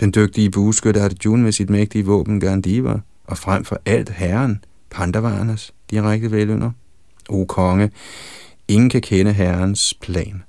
[0.00, 5.74] den dygtige bueskytte Arjun med sit mægtige våben Gandiva, og frem for alt herren, Pandavarnas
[5.90, 6.70] direkte velønder.
[7.28, 7.90] O konge,
[8.72, 10.42] ingen kan kende herrens plan.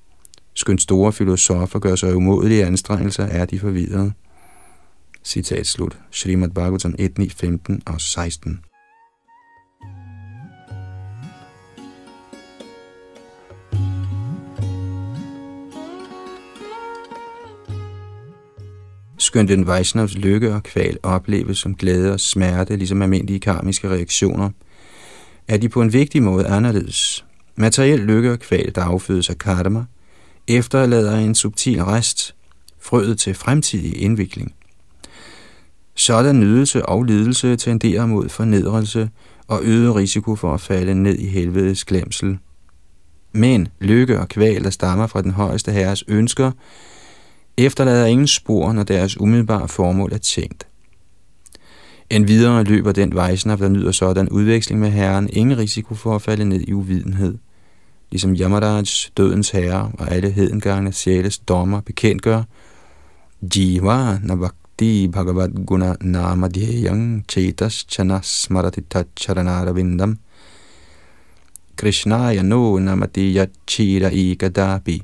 [0.53, 4.13] Skønt store filosofer gør sig umådelige anstrengelser, er de forvidrede.
[5.23, 5.99] Citat slut.
[6.11, 8.59] Srimad Bhagavatam 1, 9, 15 og 16.
[19.17, 24.49] Skønt en Vaishnavs lykke og kval opleves som glæde og smerte, ligesom almindelige karmiske reaktioner,
[25.47, 27.25] er de på en vigtig måde anderledes.
[27.55, 29.85] Materiel lykke og kval, der affødes af karma,
[30.47, 32.35] efterlader en subtil rest,
[32.79, 34.53] frøet til fremtidig indvikling.
[35.95, 39.09] Sådan nydelse og lidelse tenderer mod fornedrelse
[39.47, 42.37] og øget risiko for at falde ned i helvedes glemsel.
[43.31, 46.51] Men lykke og kval, der stammer fra den højeste herres ønsker,
[47.57, 50.67] efterlader ingen spor, når deres umiddelbare formål er tænkt.
[52.09, 56.21] En videre løber den vejsner, der nyder sådan udveksling med herren, ingen risiko for at
[56.21, 57.37] falde ned i uvidenhed.
[58.13, 62.43] Ligesom Yamaraj, dødens herre og alle hedengangne sjæles dommer bekendtgør,
[63.55, 70.17] Jiva Navakti Bhagavad Guna Namadhyayang Chetas Chanas Maratita Charanarvindam.
[71.75, 75.03] Krishnaya no namati yachira ikadapi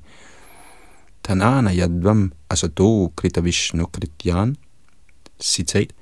[1.23, 4.55] Tanana yadvam asato krita vishnu krityan.
[5.41, 5.93] Citat.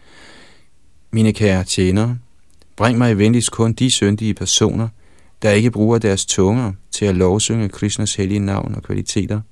[1.12, 2.18] Mine kære tjenere,
[2.76, 4.88] bring mig venligst kun de syndige personer,
[5.42, 9.42] der ikke bruger deres tunger til at lovsynge Krishnas hellige navn og kvaliteter–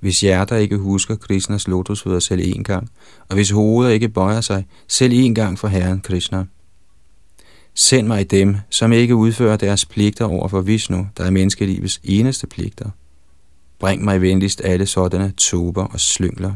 [0.00, 2.90] hvis hjerter ikke husker Krishnas lotusfødder selv en gang,
[3.28, 6.44] og hvis hoveder ikke bøjer sig selv en gang for Herren Krishna.
[7.74, 12.46] Send mig dem, som ikke udfører deres pligter over for Vishnu, der er menneskelivets eneste
[12.46, 12.90] pligter.
[13.78, 16.54] Bring mig venligst alle sådanne tober og slyngler.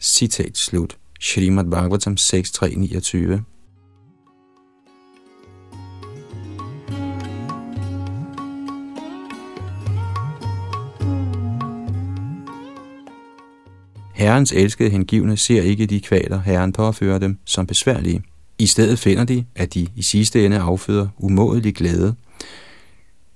[0.00, 0.96] Citat slut.
[1.20, 3.53] Srimad Bhagavatam 6.3.29
[14.14, 18.22] Herrens elskede hengivne ser ikke de kvaler, Herren påfører dem, som besværlige.
[18.58, 22.14] I stedet finder de, at de i sidste ende afføder umådelig glæde.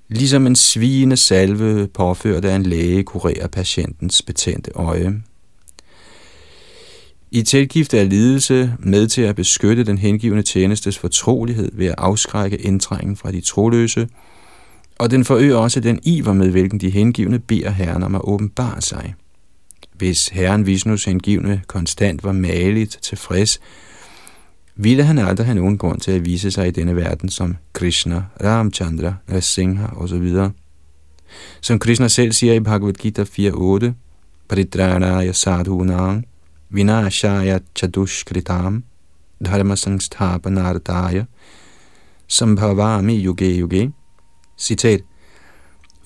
[0.08, 5.22] Ligesom en svigende salve påført af en læge kurerer patientens betændte øje.
[7.30, 12.56] I tilgift af lidelse med til at beskytte den hengivne tjenestes fortrolighed ved at afskrække
[12.56, 14.08] indtrængen fra de troløse,
[14.98, 18.80] og den forøger også den iver med, hvilken de hengivne beder Herren om at åbenbare
[18.80, 19.14] sig.
[19.98, 23.60] Hvis Herren Vishnus hengivne konstant var maligt tilfreds,
[24.76, 28.22] ville han aldrig have nogen grund til at vise sig i denne verden som Krishna,
[28.44, 30.34] Ramchandra, Rasingha osv.
[31.60, 33.92] Som Krishna selv siger i Bhagavad Gita 4.8,
[34.50, 36.26] sadhu sadhunang,
[36.70, 38.84] vinashaya chadushkritam,
[39.44, 41.24] dharma sangsthapanardaya,
[42.28, 43.92] sambhavami yuge yuge.
[44.58, 45.00] Citat,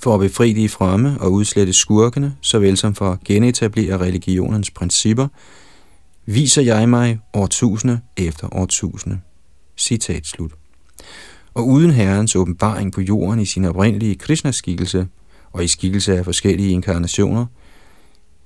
[0.02, 5.28] for at befri de fremme og udslette skurkene, såvel som for at genetablere religionens principper,
[6.26, 9.20] viser jeg mig årtusinde efter årtusinde.
[9.76, 10.52] Citat slut.
[11.54, 15.06] Og uden Herrens åbenbaring på jorden i sin oprindelige Krishna-skikkelse
[15.52, 17.46] og i skikkelse af forskellige inkarnationer,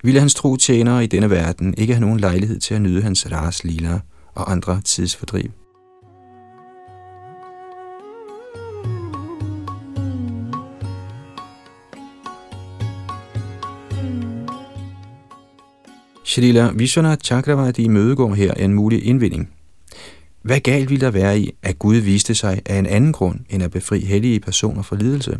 [0.03, 3.31] ville hans tro tjenere i denne verden ikke have nogen lejlighed til at nyde hans
[3.31, 3.99] ras lila
[4.35, 5.66] og andre tidsfordriv.
[16.27, 19.49] Shrila Vishwanath Chakravarti mødegår her en mulig indvinding.
[20.41, 23.63] Hvad galt ville der være i, at Gud viste sig af en anden grund, end
[23.63, 25.39] at befri hellige personer fra lidelse?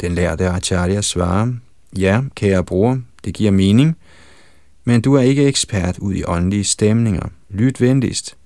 [0.00, 1.52] Den lærte Acharya svarer,
[1.98, 3.96] ja, kære bror, det giver mening,
[4.84, 7.28] men du er ikke ekspert ud i åndelige stemninger.
[7.50, 8.36] Lyt venligst.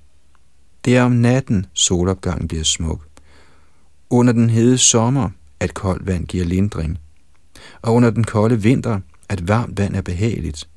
[0.84, 3.06] Det er om natten, solopgangen bliver smuk.
[4.10, 5.30] Under den hede sommer,
[5.60, 6.98] at koldt vand giver lindring.
[7.82, 10.68] Og under den kolde vinter, at varmt vand er behageligt.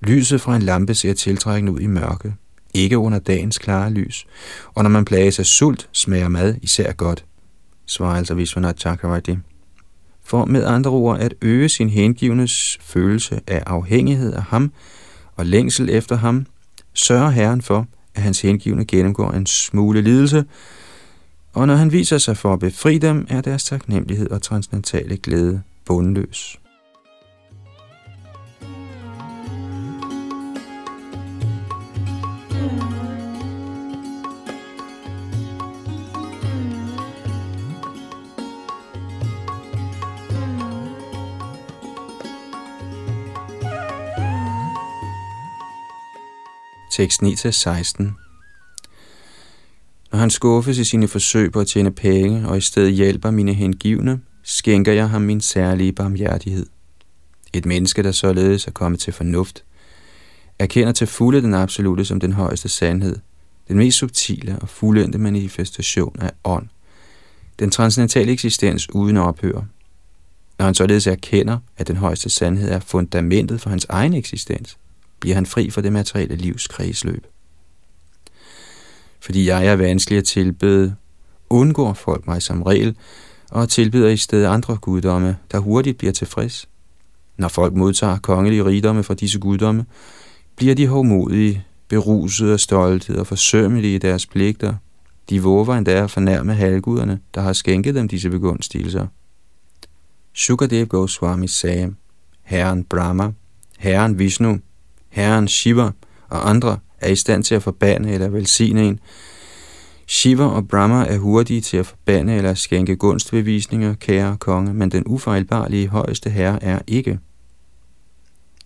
[0.00, 2.34] Lyset fra en lampe ser tiltrækkende ud i mørke,
[2.74, 4.26] ikke under dagens klare lys,
[4.74, 7.24] og når man plages af sult, smager mad især godt,
[7.86, 9.36] svarer altså Vishwanath Chakravarti.
[10.24, 14.72] For med andre ord at øge sin hengivnes følelse af afhængighed af ham
[15.36, 16.46] og længsel efter ham,
[16.94, 20.44] sørger Herren for, at hans hengivne gennemgår en smule lidelse,
[21.52, 25.62] og når han viser sig for at befri dem, er deres taknemmelighed og transcendentale glæde
[25.84, 26.58] bundløs.
[46.98, 48.02] Tekst 9-16
[50.12, 53.54] Når han skuffes i sine forsøg på at tjene penge, og i stedet hjælper mine
[53.54, 56.66] hengivne, skænker jeg ham min særlige barmhjertighed.
[57.52, 59.64] Et menneske, der således er kommet til fornuft,
[60.58, 63.16] erkender til fulde den absolute som den højeste sandhed,
[63.68, 66.68] den mest subtile og fuldendte manifestation af ånd,
[67.58, 69.62] den transcendentale eksistens uden ophør.
[70.58, 74.78] Når han således erkender, at den højeste sandhed er fundamentet for hans egen eksistens,
[75.20, 77.26] bliver han fri for det materielle livs kredsløb.
[79.20, 80.94] Fordi jeg er vanskelig at tilbede,
[81.50, 82.96] undgår folk mig som regel,
[83.50, 86.68] og tilbeder i stedet andre guddomme, der hurtigt bliver tilfreds.
[87.36, 89.84] Når folk modtager kongelige rigdomme fra disse guddomme,
[90.56, 94.74] bliver de hovmodige, berusede af stolthed og forsømmelige i deres pligter.
[95.30, 99.06] De våger endda at fornærme halvguderne, der har skænket dem disse begunstigelser.
[100.32, 101.94] Sukadev Goswami sagde,
[102.42, 103.32] Herren Brahma,
[103.78, 104.58] Herren Vishnu,
[105.08, 105.90] Herren Shiva
[106.28, 109.00] og andre er i stand til at forbande eller velsigne en.
[110.06, 115.02] Shiva og Brahma er hurtige til at forbande eller skænke gunstbevisninger, kære konge, men den
[115.06, 117.18] ufejlbarlige højeste herre er ikke.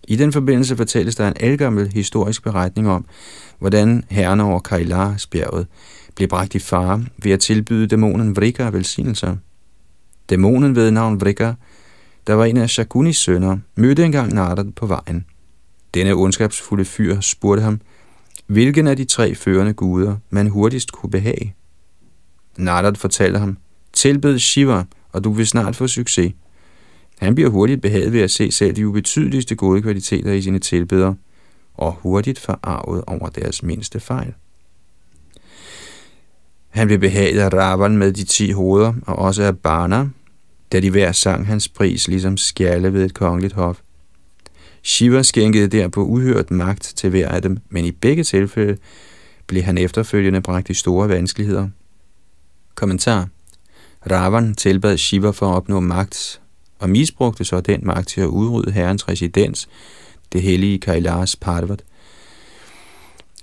[0.07, 3.05] I den forbindelse fortælles der en elgammel historisk beretning om,
[3.59, 5.67] hvordan herren over Kailas bjerget
[6.15, 9.35] blev bragt i fare ved at tilbyde dæmonen Vrika velsignelser.
[10.29, 11.53] Dæmonen ved navn Vrika,
[12.27, 15.25] der var en af Shakunis sønner, mødte engang Narada på vejen–
[15.93, 17.81] denne ondskabsfulde fyr spurgte ham,
[18.47, 21.55] hvilken af de tre førende guder man hurtigst kunne behage.
[22.57, 23.57] Narad fortalte ham,
[23.93, 26.33] tilbed Shiva, og du vil snart få succes.
[27.19, 31.15] Han bliver hurtigt behaget ved at se selv de ubetydeligste gode kvaliteter i sine tilbedere,
[31.73, 34.33] og hurtigt forarvet over deres mindste fejl.
[36.69, 40.09] Han blev behaget af Ravan med de ti hoveder, og også af Barna,
[40.71, 43.79] da de hver sang hans pris ligesom skjalde ved et kongeligt hof.
[44.83, 48.77] Shiva skænkede derpå uhørt magt til hver af dem, men i begge tilfælde
[49.47, 51.67] blev han efterfølgende bragt i store vanskeligheder.
[52.75, 53.27] Kommentar
[54.11, 56.41] Ravan tilbad Shiva for at opnå magt,
[56.79, 59.69] og misbrugte så den magt til at udrydde herrens residens,
[60.33, 61.83] det hellige Kailas Parvat.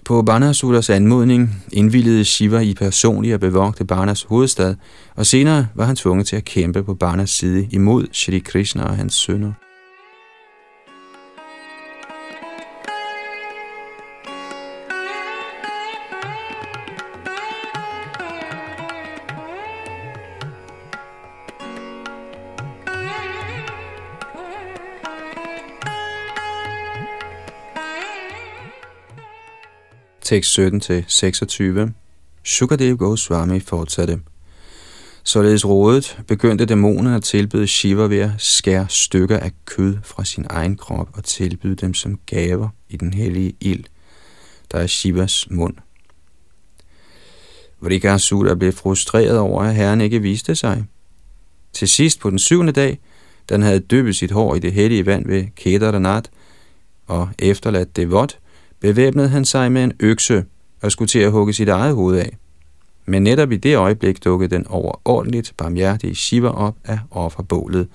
[0.05, 4.75] På Banasuras anmodning indvilligede Shiva i personligt at bevogte Banas hovedstad,
[5.15, 8.97] og senere var han tvunget til at kæmpe på Banas side imod Shri Krishna og
[8.97, 9.53] hans sønner.
[30.23, 31.91] Tekst 17-26.
[32.45, 34.21] Sukadev Goswami fortsatte.
[35.25, 40.47] Således rådet begyndte dæmonerne at tilbyde Shiva ved at skære stykker af kød fra sin
[40.51, 43.85] egen krop og tilbyde dem som gaver i den hellige ild,
[44.73, 45.75] der er Shivas mund.
[47.81, 50.85] Vrikasura blev frustreret over, at herren ikke viste sig.
[51.73, 52.99] Til sidst på den syvende dag,
[53.49, 56.31] da han havde dyppet sit hår i det hellige vand ved Kedarnath
[57.07, 58.39] og efterladt det vådt,
[58.81, 60.45] bevæbnede han sig med en økse
[60.83, 62.37] og skulle til at hugge sit eget hoved af.
[63.07, 67.89] Men netop i det øjeblik dukkede den overordentligt barmhjertige Shiva op af offerbålet,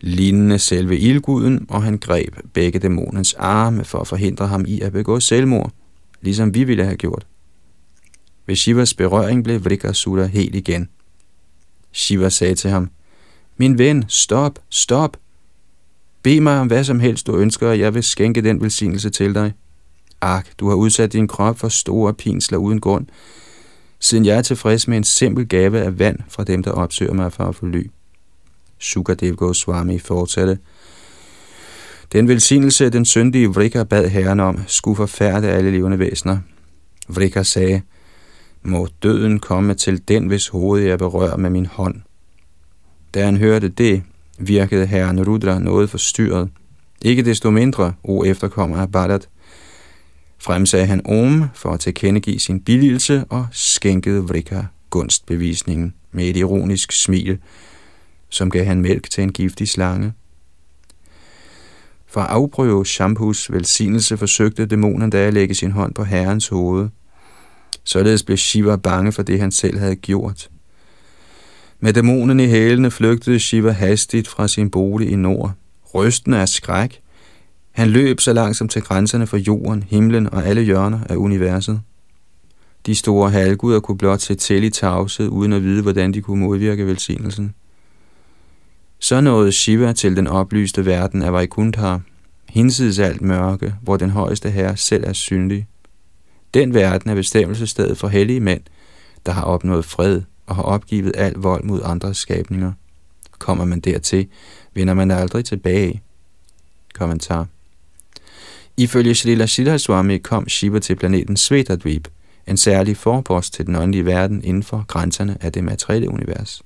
[0.00, 4.92] lignende selve ildguden, og han greb begge dæmonens arme for at forhindre ham i at
[4.92, 5.72] begå selvmord,
[6.20, 7.26] ligesom vi ville have gjort.
[8.46, 10.88] Ved Shivas berøring blev Vrikasura helt igen.
[11.92, 12.90] Shiva sagde til ham,
[13.56, 15.16] Min ven, stop, stop.
[16.22, 19.34] Bed mig om hvad som helst du ønsker, og jeg vil skænke den velsignelse til
[19.34, 19.52] dig.
[20.20, 23.06] Ak, du har udsat din krop for store pinsler uden grund,
[24.00, 27.32] siden jeg er tilfreds med en simpel gave af vand fra dem, der opsøger mig
[27.32, 27.90] for at få ly.
[28.78, 30.58] Sukadev Goswami fortsatte.
[32.12, 36.38] Den velsignelse, den syndige Vrika bad herren om, skulle forfærde alle levende væsener.
[37.08, 37.82] Vrika sagde,
[38.62, 41.94] må døden komme til den, hvis hoved jeg berører med min hånd.
[43.14, 44.02] Da han hørte det,
[44.38, 46.48] virkede herren Rudra noget forstyrret.
[47.02, 49.28] Ikke desto mindre, o efterkommer af Bharat,
[50.38, 56.92] fremsagde han Om for at tilkendegive sin billigelse og skænkede Vrika gunstbevisningen med et ironisk
[56.92, 57.38] smil,
[58.28, 60.12] som gav han mælk til en giftig slange.
[62.06, 66.88] For at afprøve Shamphus velsignelse forsøgte dæmonen da at lægge sin hånd på herrens hoved.
[67.84, 70.50] Således blev Shiva bange for det, han selv havde gjort.
[71.80, 75.52] Med dæmonen i hælene flygtede Shiva hastigt fra sin bolig i nord.
[75.94, 77.00] Rystende af skræk
[77.78, 81.80] han løb så langsomt til grænserne for jorden, himlen og alle hjørner af universet.
[82.86, 86.40] De store halvguder kunne blot se til i tavshed, uden at vide, hvordan de kunne
[86.40, 87.54] modvirke velsignelsen.
[88.98, 91.96] Så nåede Shiva til den oplyste verden af Vaikuntha,
[92.48, 95.66] hinsides alt mørke, hvor den højeste herre selv er synlig.
[96.54, 98.62] Den verden er bestemmelsesstedet for hellige mænd,
[99.26, 102.72] der har opnået fred og har opgivet al vold mod andres skabninger.
[103.38, 104.28] Kommer man dertil,
[104.74, 106.02] vender man aldrig tilbage.
[106.94, 107.46] Kommentar
[108.78, 112.08] Ifølge Srila Siddharswami kom Shiva til planeten Svetadvip,
[112.48, 116.62] en særlig forpost til den åndelige verden inden for grænserne af det materielle univers.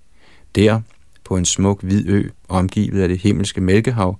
[0.54, 0.80] Der,
[1.24, 4.18] på en smuk hvid ø, omgivet af det himmelske mælkehav,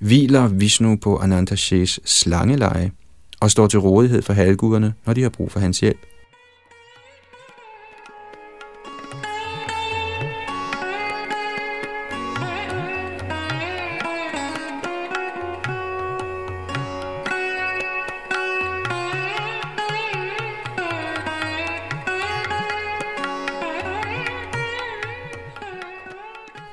[0.00, 2.90] hviler Vishnu på Anantashes slangeleje
[3.40, 6.09] og står til rådighed for halvguderne, når de har brug for hans hjælp.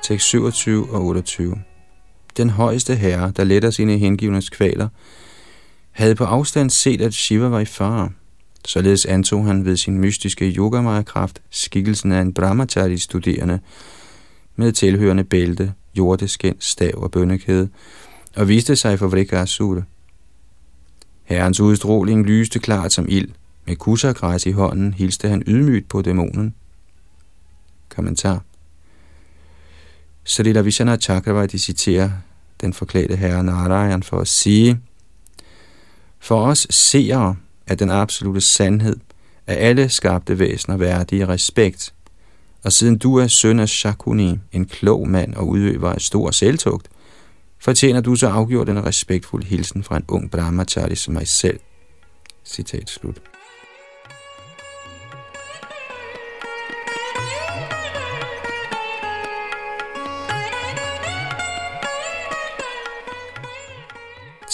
[0.08, 1.56] Tekst 27 og 28.
[2.36, 4.88] Den højeste herre, der letter sine hengivnes kvaler,
[5.90, 8.10] havde på afstand set, at Shiva var i fare.
[8.64, 13.60] Således antog han ved sin mystiske yogamaya-kraft skikkelsen af en brahmachari-studerende
[14.56, 17.68] med tilhørende bælte, jordeskin, stav og bønnekæde,
[18.36, 19.82] og viste sig for Vrikasura.
[21.24, 23.30] Herrens udstråling lyste klart som ild.
[23.66, 26.54] Med kusagræs i hånden hilste han ydmygt på dæmonen.
[27.88, 28.42] Kommentar
[30.28, 32.10] Srila Vishana Chakravarti citerer
[32.60, 34.80] den forklædte herre Narayan for at sige,
[36.18, 38.96] For os seere er den absolute sandhed
[39.46, 41.94] af alle skabte væsener værdige respekt,
[42.64, 46.88] og siden du er søn af Shakuni, en klog mand og udøver af stor selvtugt,
[47.58, 51.60] fortjener du så afgjort en respektfuld hilsen fra en ung brahmachari som mig selv.
[52.44, 53.16] Citat slut.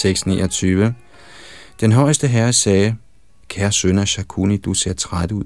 [0.05, 0.95] Tekst 29.
[1.81, 2.97] Den højeste herre sagde,
[3.49, 5.45] Kære søn af Shakuni, du ser træt ud.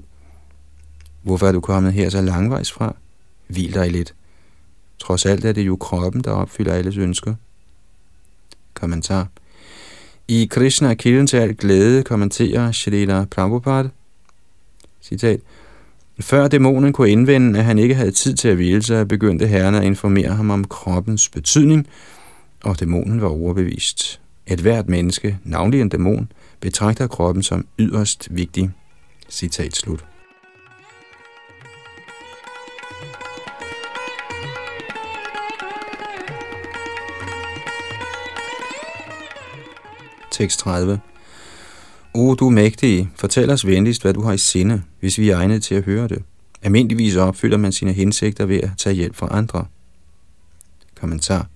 [1.21, 2.95] Hvorfor er du kommet her så langvejs fra?
[3.47, 4.13] Hvil dig lidt.
[4.99, 7.35] Trods alt er det jo kroppen, der opfylder alles ønsker.
[8.73, 9.27] Kommentar.
[10.27, 13.89] I Krishna kilden til alt glæde kommenterer Shrila Prabhupada,
[15.01, 15.39] citat,
[16.19, 19.75] før dæmonen kunne indvende, at han ikke havde tid til at hvile sig, begyndte herren
[19.75, 21.87] at informere ham om kroppens betydning,
[22.63, 24.19] og dæmonen var overbevist.
[24.51, 28.71] Et hvert menneske, navnlig en dæmon, betragter kroppen som yderst vigtig.
[29.29, 30.05] Citat slut.
[40.31, 40.99] Tekst 30.
[42.13, 45.63] O du mægtige, fortæl os venligst, hvad du har i sinde, hvis vi er egnet
[45.63, 46.23] til at høre det.
[46.61, 49.65] Almindeligvis opfylder man sine hensigter ved at tage hjælp fra andre.
[50.95, 51.47] Kommentar.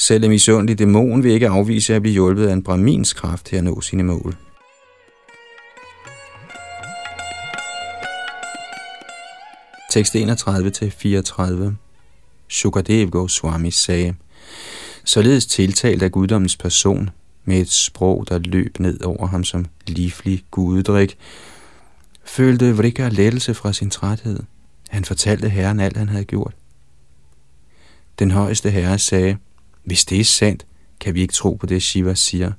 [0.00, 3.56] Selv en misundelig dæmon vil ikke afvise at blive hjulpet af en brahmins kraft til
[3.56, 4.36] at nå sine mål.
[9.90, 11.72] Tekst 31-34
[12.48, 14.14] Shukadev Goswami sagde,
[15.04, 17.10] således tiltalt af guddommens person,
[17.44, 21.18] med et sprog, der løb ned over ham som livlig gudedrik,
[22.24, 24.40] følte Vrika lettelse fra sin træthed.
[24.88, 26.54] Han fortalte herren alt, han havde gjort.
[28.18, 29.36] Den højeste herre sagde,
[29.88, 30.66] hvis det er sandt,
[31.00, 32.52] kan vi ikke tro på det, Shiva siger.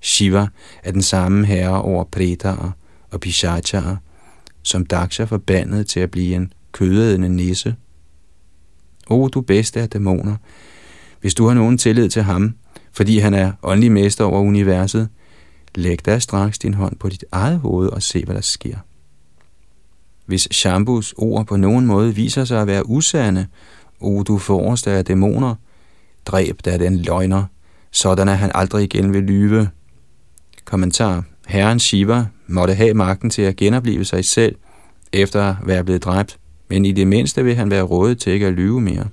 [0.00, 0.46] Shiva
[0.82, 2.70] er den samme herre over Pretaer
[3.10, 3.96] og Pishachaer,
[4.62, 7.76] som Daksha forbandede til at blive en kødædende nisse.
[9.10, 10.36] O, du bedste af dæmoner,
[11.20, 12.54] hvis du har nogen tillid til ham,
[12.92, 15.08] fordi han er åndelig mester over universet,
[15.74, 18.76] læg da straks din hånd på dit eget hoved og se, hvad der sker.
[20.26, 23.46] Hvis Shambus ord på nogen måde viser sig at være usande,
[24.00, 25.54] o du forreste af dæmoner,
[26.26, 27.44] dræb da den løgner,
[27.90, 29.68] sådan at han aldrig igen vil lyve.
[30.64, 31.24] Kommentar.
[31.46, 34.56] Herren Shiva måtte have magten til at genopleve sig selv,
[35.12, 38.46] efter at være blevet dræbt, men i det mindste vil han være rådet til ikke
[38.46, 39.08] at lyve mere.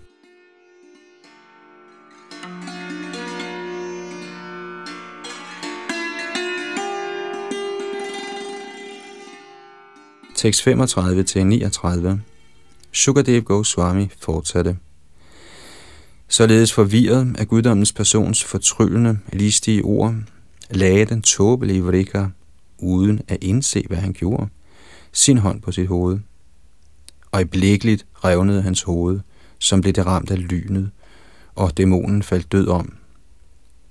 [10.35, 12.19] Tekst 35-39
[12.91, 14.77] Sukadev Goswami fortsatte.
[16.27, 20.15] Således forvirret af guddommens persons fortryllende, listige ord,
[20.69, 22.25] lagde den tåbelige Vrika,
[22.77, 24.47] uden at indse, hvad han gjorde,
[25.11, 26.19] sin hånd på sit hoved.
[27.31, 27.45] Og i
[28.23, 29.19] revnede hans hoved,
[29.59, 30.91] som blev det ramt af lynet,
[31.55, 32.93] og dæmonen faldt død om.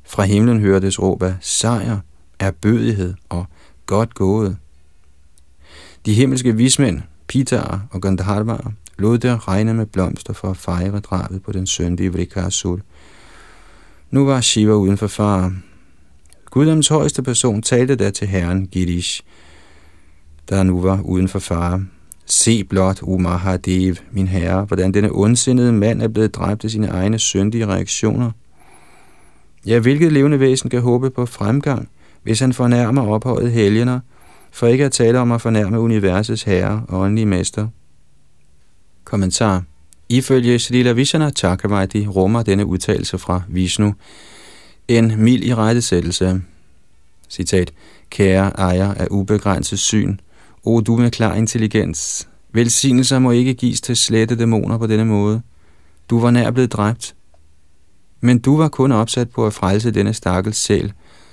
[0.04, 2.00] Fra himlen hørtes råb af sejr,
[2.38, 3.46] erbødighed og
[3.86, 4.56] godt gået.
[6.06, 11.42] De himmelske vismænd, Pita og Gandharvar, lod det regne med blomster for at fejre drabet
[11.42, 12.80] på den søndige Vrikasur.
[14.10, 15.52] Nu var Shiva uden for far.
[16.50, 19.22] Guddoms højeste person talte der til herren Girish,
[20.48, 21.84] der nu var uden for far.
[22.26, 26.86] Se blot, O Mahadev, min herre, hvordan denne ondsindede mand er blevet dræbt af sine
[26.86, 28.30] egne syndige reaktioner.
[29.66, 31.88] Ja, hvilket levende væsen kan håbe på fremgang,
[32.22, 34.00] hvis han fornærmer ophøjet helgener,
[34.52, 37.68] for ikke at tale om at fornærme universets herre og åndelige mester.
[39.06, 39.62] Kommentar
[40.08, 43.94] Ifølge Srila Vishana Chakravarti rummer denne udtalelse fra Vishnu
[44.88, 46.42] en mild i rettesættelse.
[47.30, 47.72] Citat,
[48.10, 50.18] kære ejer af ubegrænset syn,
[50.64, 55.42] o du med klar intelligens, velsignelser må ikke gives til slette dæmoner på denne måde.
[56.10, 57.14] Du var nær blevet dræbt,
[58.20, 60.92] men du var kun opsat på at frelse denne stakkels sjæl,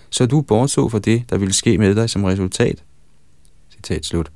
[0.09, 2.83] så du bortså for det, der ville ske med dig som resultat.
[3.71, 4.31] Citat slut.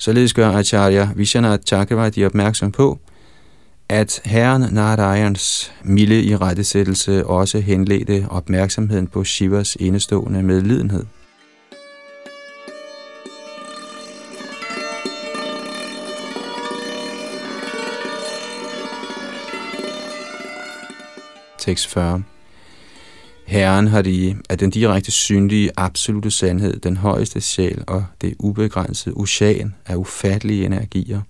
[0.00, 2.98] Således gør Acharya Vishwanath Chakravarti opmærksom på,
[3.88, 11.04] at herren Narayans milde i rettesættelse også henledte opmærksomheden på Shivas indestående medlidenhed.
[21.58, 22.22] Tekst 40
[23.50, 29.14] Herren har de er den direkte synlige, absolute sandhed, den højeste sjæl og det ubegrænsede
[29.14, 31.20] ocean af ufattelige energier.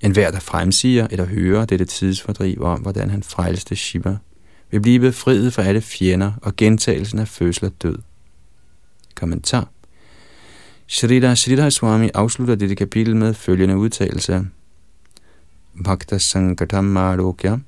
[0.00, 4.16] En hver, der fremsiger eller hører dette tidsfordriv om, hvordan han frelste Shiva,
[4.70, 7.98] vil blive befriet fra alle fjender og gentagelsen af fødsel og død.
[9.14, 9.68] Kommentar
[10.86, 14.46] Shrita Shrita Swami afslutter dette kapitel med følgende udtalelse.
[15.84, 17.58] Bhakta Sankatam Marokya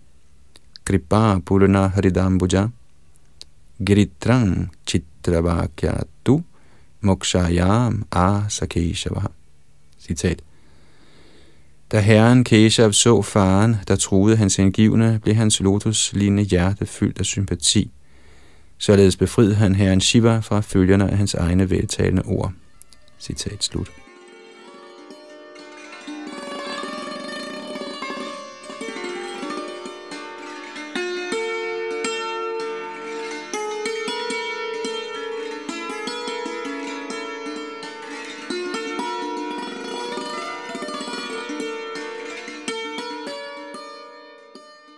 [0.85, 2.69] Kripa Pulana Haridambuja
[3.85, 6.41] Giritrang Chitravakyatu
[7.01, 9.31] Mokshayam Asakeshava.
[10.01, 10.43] Citat.
[11.93, 17.25] Da herren Keshav så faren, der troede hans indgivende, blev hans lotuslignende hjerte fyldt af
[17.25, 17.91] sympati,
[18.79, 22.53] Således befriede han herren Shiva fra følgerne af hans egne veltalende ord.
[23.19, 24.06] Citat slut.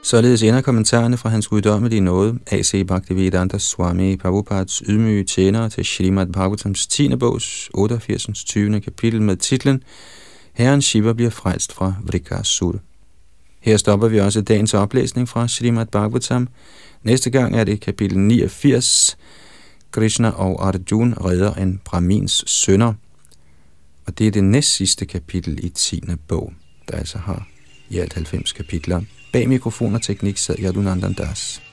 [0.08, 2.86] Således ender kommentarerne fra hans guddommelige nåde, A.C.
[2.86, 7.16] Bhaktivedanta Swami Prabhupads ydmyge tjenere til Srimad Bhagavatams 10.
[7.16, 8.44] bogs 88.
[8.44, 8.80] 20.
[8.80, 9.82] kapitel med titlen
[10.52, 12.80] Herren Shiva bliver frelst fra Vrikasur.
[13.60, 16.48] Her stopper vi også dagens oplæsning fra Srimad Bhagavatam.
[17.02, 19.16] Næste gang er det kapitel 89.
[19.90, 22.94] Krishna og Arjuna redder en Brahmins sønder.
[24.06, 26.02] Og det er det næst sidste kapitel i 10.
[26.28, 26.52] bog,
[26.88, 27.48] der altså har
[27.88, 29.00] i alt 90 kapitler.
[29.32, 31.67] Bag mikrofon og teknik sad Yadunandan Das.